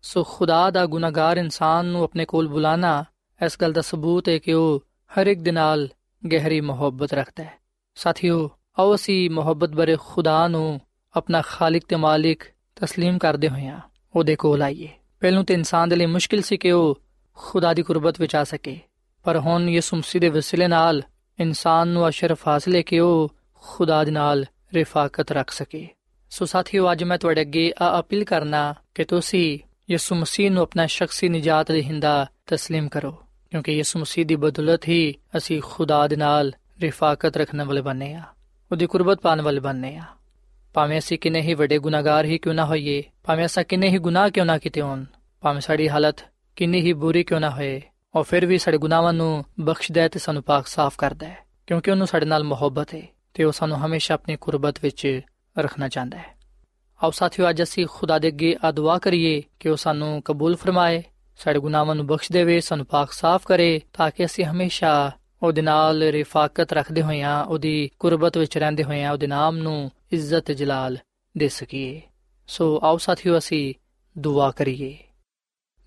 ਸੋ 0.03 0.25
ਖੁਦਾ 0.25 0.71
ਦਾ 0.71 0.87
ਗੁਨਾਹਗਾਰ 0.87 1.37
ਇਨਸਾਨ 1.37 1.87
ਨੂੰ 1.87 2.03
ਆਪਣੇ 2.03 2.25
ਕੋਲ 2.25 2.49
ਬੁਲਾਣਾ 2.49 3.05
ਇਸ 3.45 3.57
ਗੱਲ 3.61 3.73
ਦਾ 3.73 3.81
ਸਬੂਤ 3.81 4.29
ਹੈ 4.29 4.39
ਕਿ 4.39 4.53
ਉਹ 4.53 4.88
ਹਰ 5.12 5.28
ਇੱਕ 5.28 5.42
ਦੇ 5.42 5.52
ਨਾਲ 5.52 5.88
ਗਹਿਰੀ 6.24 6.62
ਮੁਹੱਬਤ 6.62 7.14
ਰੱਖਦਾ 7.14 7.44
ਹੈ 7.44 7.54
ਸਾਥੀਓ 7.96 8.50
ਆਓ 8.80 8.96
ਅਸੀਂ 8.96 9.30
ਮੁਹੱਬਤ 9.30 9.70
ਬਰੇ 9.70 9.96
ਖੁਦਾ 10.00 10.48
ਨੂੰ 10.48 10.80
ਆਪਣਾ 11.16 11.42
ਖਾਲਕ 11.42 11.84
ਤੇ 11.88 11.96
ਮਾਲਿਕ 11.96 12.44
تسلیم 12.78 13.18
ਕਰਦੇ 13.18 13.50
ਹੋਇਆਂ 13.50 13.80
ਉਹਦੇ 14.16 14.36
ਕੋਲ 14.36 14.62
ਆਈਏ 14.62 14.88
ਪਹਿਲੋਂ 15.22 15.44
ਤੇ 15.44 15.54
ਇਨਸਾਨ 15.54 15.90
ਦੇ 15.90 15.96
ਲਈ 15.96 16.06
ਮੁਸ਼ਕਿਲ 16.06 16.42
ਸੀ 16.42 16.58
ਕਿ 16.58 16.72
ਉਹ 16.72 17.02
ਖੁਦਾ 17.38 17.74
ਦੀ 17.74 17.84
ਕੁਰਬਤ 17.84 18.20
ਵਿੱਚ 18.22 18.36
ਆ 18.36 18.44
ਸਕੇ 18.44 18.80
ਪਰ 19.26 19.38
ਹੁਣ 19.38 19.70
ਯਿਸੂ 19.70 19.98
ਮਸੀਹ 19.98 20.22
ਦੇ 20.22 20.30
ਵਸਿਲੇ 20.30 20.68
ਨਾਲ 20.68 21.02
ਇਨਸਾਨ 21.40 21.88
ਨੂੰ 21.88 22.10
ਅਸ਼ਰਫ 22.10 22.48
ਹਾਸਲ 22.48 22.76
ਹੈ 22.76 22.82
ਕਿ 22.82 23.00
ਉਹ 23.00 23.30
ਖੁਦਾ 23.64 24.04
ਦੇ 24.04 24.12
ਨਾਲ 24.12 24.46
ਰਿਫਾਕਤ 24.74 25.32
ਰੱਖ 25.32 25.52
ਸਕੇ 25.52 25.88
ਸੋ 26.32 26.46
ਸਾਥੀਓ 26.46 26.92
ਅੱਜ 26.92 27.04
ਮੈਂ 27.04 27.18
ਤੁਹਾਡੇ 27.18 27.42
ਅੱਗੇ 27.42 27.72
ਆ 27.82 28.00
ਅਪੀਲ 28.00 28.24
ਕਰਨਾ 28.24 28.74
ਕਿ 28.96 29.04
ਤੁਸੀਂ 29.04 29.60
ਯਿਸੂ 29.92 30.16
ਮਸੀਹ 30.16 30.52
ਨੂੰ 30.52 30.64
ਆਪਣਾ 30.64 30.86
ਸ਼ਖਸੀ 30.88 31.30
ਨਜਾਤ 31.30 31.72
ਦੇਹਿੰਦਾ 31.72 32.26
تسلیم 32.54 32.88
ਕਰੋ 32.90 33.18
ਕਿਉਂਕਿ 33.51 33.73
ਯਿਸੂ 33.73 33.99
ਮਸੀਹ 33.99 34.27
ਦੀ 34.27 34.37
ਬਦੌਲਤ 34.37 34.89
ਹੀ 34.89 35.15
ਅਸੀਂ 35.37 35.61
ਖੁਦਾ 35.65 36.07
ਦੇ 36.09 36.17
ਨਾਲ 36.17 36.53
ਰਿਫਾਕਤ 36.81 37.37
ਰੱਖਣ 37.37 37.65
ਵਾਲੇ 37.65 37.81
ਬਣੇ 37.81 38.15
ਆ, 38.15 38.23
ਉਹਦੀ 38.73 38.87
ਕੁਰਬਤ 38.87 39.21
ਪਾਣ 39.21 39.41
ਵਾਲੇ 39.41 39.61
ਬਣੇ 39.61 39.97
ਆ। 39.97 40.05
ਭਾਵੇਂ 40.75 40.99
ਅਸੀਂ 40.99 41.19
ਕਿੰਨੇ 41.19 41.41
ਹੀ 41.41 41.55
ਵੱਡੇ 41.55 41.79
ਗੁਨਾਹਗਾਰ 41.79 42.25
ਹੀ 42.25 42.39
ਕਿਉਂ 42.39 42.55
ਨਾ 42.55 42.65
ਹੋਈਏ, 42.65 43.03
ਭਾਵੇਂ 43.25 43.47
ਅਸੀਂ 43.47 43.65
ਕਿੰਨੇ 43.65 43.89
ਹੀ 43.89 43.99
ਗੁਨਾਹ 43.99 44.31
ਕਿਉਂ 44.31 44.47
ਨਾ 44.47 44.59
ਕੀਤੇ 44.59 44.81
ਹੋਣ, 44.81 45.05
ਭਾਵੇਂ 45.41 45.61
ਸਾਡੀ 45.61 45.89
ਹਾਲਤ 45.89 46.17
ਕਿੰਨੀ 46.57 46.81
ਹੀ 46.81 46.93
ਬੁਰੀ 46.93 47.25
ਕਿਉਂ 47.25 47.41
ਨਾ 47.41 47.51
ਹੋਏ, 47.51 47.83
ਉਹ 48.15 48.25
ਫਿਰ 48.25 48.47
ਵੀ 48.47 48.59
ਸਾਡੇ 48.59 48.79
ਗੁਨਾਹਾਂ 48.79 49.13
ਨੂੰ 49.13 49.45
ਬਖਸ਼ਦਾ 49.61 50.01
ਹੈ 50.01 50.09
ਤੇ 50.09 50.19
ਸਾਨੂੰ 50.19 50.43
ਪਾਕ 50.43 50.67
ਸਾਫ਼ 50.67 50.97
ਕਰਦਾ 50.99 51.29
ਹੈ, 51.29 51.39
ਕਿਉਂਕਿ 51.67 51.91
ਉਹਨੂੰ 51.91 52.07
ਸਾਡੇ 52.07 52.27
ਨਾਲ 52.27 52.45
ਮੁਹੱਬਤ 52.45 52.95
ਹੈ 52.95 53.03
ਤੇ 53.35 53.45
ਉਹ 53.45 53.53
ਸਾਨੂੰ 53.53 53.77
ਹਮੇਸ਼ਾ 53.77 54.15
ਆਪਣੀ 54.15 54.37
ਕੁਰਬਤ 54.37 54.75
ਵਿੱਚ 54.83 55.21
ਰੱਖਣਾ 55.59 55.89
ਚਾਹੁੰਦਾ 55.89 56.19
ਹੈ। 56.19 56.37
ਆਓ 57.05 57.11
ਸਾਥੀਓ, 57.11 57.51
ਅੱਜ 57.51 57.63
ਅਸੀਂ 57.63 57.87
ਖੁਦਾ 57.91 58.19
ਦੇ 58.19 58.29
ਅੱਗੇ 58.29 58.57
ਆ 58.65 58.71
ਦੁਆ 58.71 58.99
ਕਰੀਏ 58.99 59.43
ਕਿ 59.61 59.69
ਉਹ 59.69 59.77
ਸਾਨੂੰ 59.77 60.23
ਕਬੂਲ 60.23 60.57
ਫਰਮਾਏ 60.57 61.03
ਸਾਡੇ 61.39 61.59
ਗੁਨਾਹਾਂ 61.59 61.95
ਨੂੰ 61.95 62.07
ਬਖਸ਼ 62.07 62.33
ਦੇਵੇ, 62.33 62.61
ਸਾਨੂੰ 62.61 62.87
ਪਾਕ 62.87 63.13
ਸਾਫ਼ 63.13 63.47
ਕਰੇ, 63.47 63.81
ਤਾਂ 63.93 64.11
ਕਿ 64.11 64.25
ਅਸੀਂ 64.25 64.45
ਹਮੇਸ਼ਾ 64.45 65.13
ਉਹਦੇ 65.43 65.63
ਨਾਲ 65.63 66.03
ਰਿਫਾਕਤ 66.03 66.73
ਰੱਖਦੇ 66.73 67.03
ਹੋਇਆਂ, 67.03 67.45
ਉਹਦੀ 67.45 67.91
ਕੁਰਬਤ 67.99 68.39
ਵਿੱਚ 68.39 68.59
ਰਹਿੰਦੇ 68.59 68.85
ਹੋਇਆਂ, 68.85 69.13
ਉਹਦੇ 69.13 69.27
ਨਾਮ 69.27 69.57
ਨੂੰ 69.57 69.91
ਇੱਜ਼ਤ 70.13 70.53
ਜਲਾਲ 70.53 70.99
ਦੇ 71.39 71.49
ਸਕੀਏ। 71.49 72.03
ਸੋ 72.47 72.81
ਆਓ 72.83 72.97
ਸਾਥੀਓ, 72.97 73.39
ਅਸੀਂ 73.39 73.75
ਦੁਆ 74.19 74.51
ਕਰੀਏ। 74.51 74.99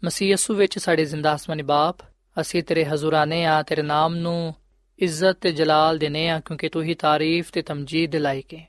ਮਸੀਹ 0.03 0.29
ਯਸੂ 0.29 0.53
ਵਿੱਚ 0.53 0.79
ਸਾਡੇ 0.79 1.05
ਜ਼ਿੰਦਾ 1.05 1.35
ਅਸਮਾਨੀ 1.35 1.63
ਬਾਪ, 1.63 1.95
ਅਸੀਂ 2.41 2.63
ਤੇਰੇ 2.63 2.85
ਹਜ਼ੂਰਾਨੇ 2.85 3.45
ਆ, 3.45 3.63
ਤੇਰੇ 3.63 3.81
ਨਾਮ 3.81 4.15
ਨੂੰ 4.15 4.55
ਇੱਜ਼ਤ 4.99 5.31
ਤੇ 5.31 5.51
ਜਲਾਲ 5.51 5.97
ਦੇਨੇ 5.97 6.29
ਆ, 6.29 6.39
ਕਿਉਂਕਿ 6.39 6.69
ਤੂੰ 6.69 6.83
ਹੀ 6.83 6.93
ਤਾਰੀਫ 6.93 7.51
ਤੇ 7.51 7.61
ਤਮਜੀਦ 7.61 8.11
ਦੇ 8.11 8.19
ਲਾਇਕ 8.19 8.53
ਹੈ। 8.53 8.67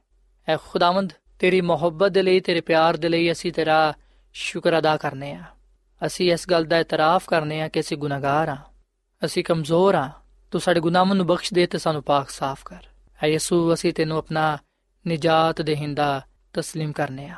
ਐ 0.49 0.57
ਖੁਦਾਵੰਦ, 0.57 1.13
ਤੇਰੀ 1.39 1.61
ਮੁਹੱਬਤ 1.61 2.11
ਦੇ 2.11 2.23
ਲਈ, 2.23 2.41
ਤੇਰੇ 2.41 2.61
ਪਿਆਰ 2.61 2.97
ਦੇ 2.97 3.09
ਲਈ 3.09 3.33
ਅਸੀਂ 3.33 3.53
ਤੇਰਾ 3.53 3.95
ਸ਼ੁਕਰ 4.33 4.79
ਅਦਾ 4.79 4.97
ਕਰਨੇ 4.97 5.33
ਆ। 5.33 5.43
ਅਸੀਂ 6.06 6.32
ਇਸ 6.34 6.48
ਗੱਲ 6.50 6.66
ਦਾ 6.66 6.80
ਇਤਰਾਫ 6.80 7.28
ਕਰਨੇ 7.28 7.62
ਆ 7.62 7.68
ਕਿ 7.68 7.80
ਅਸੀਂ 7.80 7.98
ਗੁਨਾਹਗਾਰ 7.98 8.50
ਆ 8.50 8.58
ਅਸੀਂ 9.26 9.44
ਕਮਜ਼ੋਰ 9.44 9.96
ਆ 9.96 10.10
ਤੂੰ 10.52 10.62
ਸਾਡੇ 10.62 10.80
ਗੁਨਾਹਾਂ 10.80 11.16
ਨੂੰ 11.16 11.26
ਬਖਸ਼ 11.28 11.54
ਦੇ 11.54 11.66
ਤੇ 11.66 11.78
ਸਾਨੂੰ 11.78 12.04
ਪਾਕ 12.04 12.30
ਸਾਫ਼ 12.30 12.64
ਕਰ 12.66 12.86
ਐ 13.24 13.28
ਯਿਸੂ 13.28 13.74
ਅਸੀਂ 13.74 13.94
ਤੈਨੂੰ 13.94 14.18
ਆਪਣਾ 14.18 14.58
ਨਜਾਤ 15.06 15.62
ਦੇਹਿੰਦਾ 15.62 16.22
تسلیم 16.60 16.92
ਕਰਨੇ 16.92 17.28
ਆ 17.30 17.36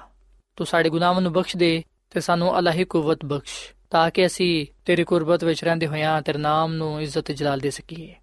ਤੂੰ 0.57 0.65
ਸਾਡੇ 0.65 0.89
ਗੁਨਾਹਾਂ 0.89 1.21
ਨੂੰ 1.21 1.31
ਬਖਸ਼ 1.33 1.57
ਦੇ 1.57 1.83
ਤੇ 2.09 2.19
ਸਾਨੂੰ 2.19 2.57
ਅਲਾਹੀ 2.59 2.83
ਕੁਵਤ 2.85 3.25
ਬਖਸ਼ 3.25 3.53
ਤਾਂ 3.89 4.09
ਕਿ 4.11 4.25
ਅਸੀਂ 4.25 4.65
ਤੇਰੀ 4.85 5.03
ਕੁਰਬਤ 5.03 5.43
ਵਿੱਚ 5.43 5.63
ਰਹਿੰਦੇ 5.63 5.87
ਹੋਇਆਂ 5.87 6.21
ਤੇਰੇ 6.21 6.37
ਨਾਮ 6.37 6.73
ਨੂੰ 6.73 7.01
ਇੱਜ਼ਤ 7.01 7.31
ਜਲਾਲ 7.31 7.59
ਦੇ 7.59 7.69
ਸਕੀਏ 7.69 8.15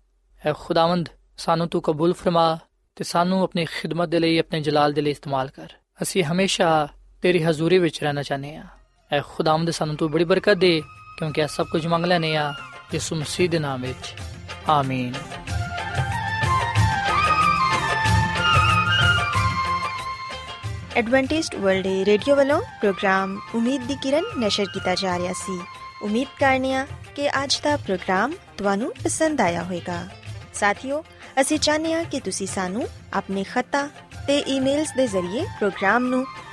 ਐ 0.47 0.53
ਖੁਦਾਵੰਦ 0.53 1.09
ਸਾਨੂੰ 1.37 1.69
ਤੂੰ 1.69 1.83
ਕਬੂਲ 1.83 2.13
ਫਰਮਾ 2.13 2.59
ਤੇ 2.97 3.05
ਸਾਨੂੰ 3.05 3.43
ਆਪਣੀ 3.43 3.65
ਖਿਦਮਤ 3.65 4.09
ਦੇ 4.09 4.19
ਲਈ 4.19 4.39
ਆਪਣੇ 4.39 4.61
ਜਲਾਲ 4.61 4.93
ਦੇ 4.93 5.01
ਲਈ 5.01 5.11
ਇਸਤੇਮਾਲ 5.11 5.49
ਕਰ 5.49 5.73
ਅਸੀਂ 6.03 6.25
ਹਮੇਸ਼ਾ 6.25 6.89
ਤੇਰੀ 7.23 7.43
ਹਜ਼ੂਰੀ 7.45 7.79
ਵਿੱਚ 7.79 8.03
ਰਹਿਣਾ 8.03 8.23
ਚਾਹਨੇ 8.23 8.57
ਆ 8.57 8.65
ਐ 9.14 9.22
ਖੁਦਾਵੰਦ 9.22 9.72
ਸਾਨੂੰ 9.72 9.96
ਤੂੰ 9.96 10.12
ਬੜੀ 10.12 10.24
ਬਰਕਤ 10.24 10.54
ਦੇ, 10.54 10.84
ਕਿਉਂਕਿ 11.18 11.42
ਇਹ 11.42 11.48
ਸਭ 11.48 11.68
ਕੁਝ 11.68 11.88
ਮੰਗ 11.88 12.06
ਲੈਨੇ 12.06 12.36
ਆ 12.36 12.54
ਯਿਸੂ 12.94 13.16
ਮਸੀਹ 13.16 13.50
ਦੇ 13.50 13.60
ਨਾਮ 13.60 13.82
ਵਿੱਚ। 13.82 14.14
ਆਮੀਨ। 14.70 15.14
ਐਡਵੈਂਟਿਸਟ 20.96 21.56
ਵਰਲਡ 21.56 21.88
ਰੇਡੀਓ 21.88 22.36
ਵੱਲੋਂ 22.36 22.62
ਪ੍ਰੋਗਰਾਮ 22.62 23.40
ਉਮੀਦ 23.56 23.84
ਦੀ 23.84 23.96
ਕਿਰਨ 24.04 24.24
ਨਿਸ਼ਰ 24.38 24.66
ਕੀਤਾ 24.66 24.96
ਜਾ 24.96 25.18
ਰਿਹਾ 25.18 25.34
ਸੀ। 25.34 25.62
ਉਮੀਦ 26.02 26.28
ਕਰਨੀਆ 26.40 26.88
ਕਿ 27.16 27.30
ਅੱਜ 27.30 27.60
ਦਾ 27.64 27.78
ਪ੍ਰੋਗਰਾਮ 27.78 28.34
ਤੁਹਾਨੂੰ 28.58 28.94
ਪਸੰਦ 29.04 29.42
ਆਇਆ 29.42 29.64
ਹੋਵੇਗਾ। 29.64 30.08
ਸਾਥੀਓ, 30.54 31.04
ਅਸੀਂ 31.42 31.60
ਚਾਹੁੰਦੇ 31.60 31.94
ਹਾਂ 31.94 32.04
ਕਿ 32.04 32.20
ਤੁਸੀਂ 32.20 32.48
ਸਾਨੂੰ 32.48 32.88
ਆਪਣੇ 33.14 33.44
ਖੱਤਾ 33.44 33.88
ਤੇ 34.28 34.40
ਈਮੇਲਸ 34.40 34.94
ਦੇ 34.98 35.08
ਜ਼ਰੀਏ 35.08 35.44
ਪ੍ਰੋਗਰਾਮ 35.44 36.06
ਨੂੰ 36.06 36.26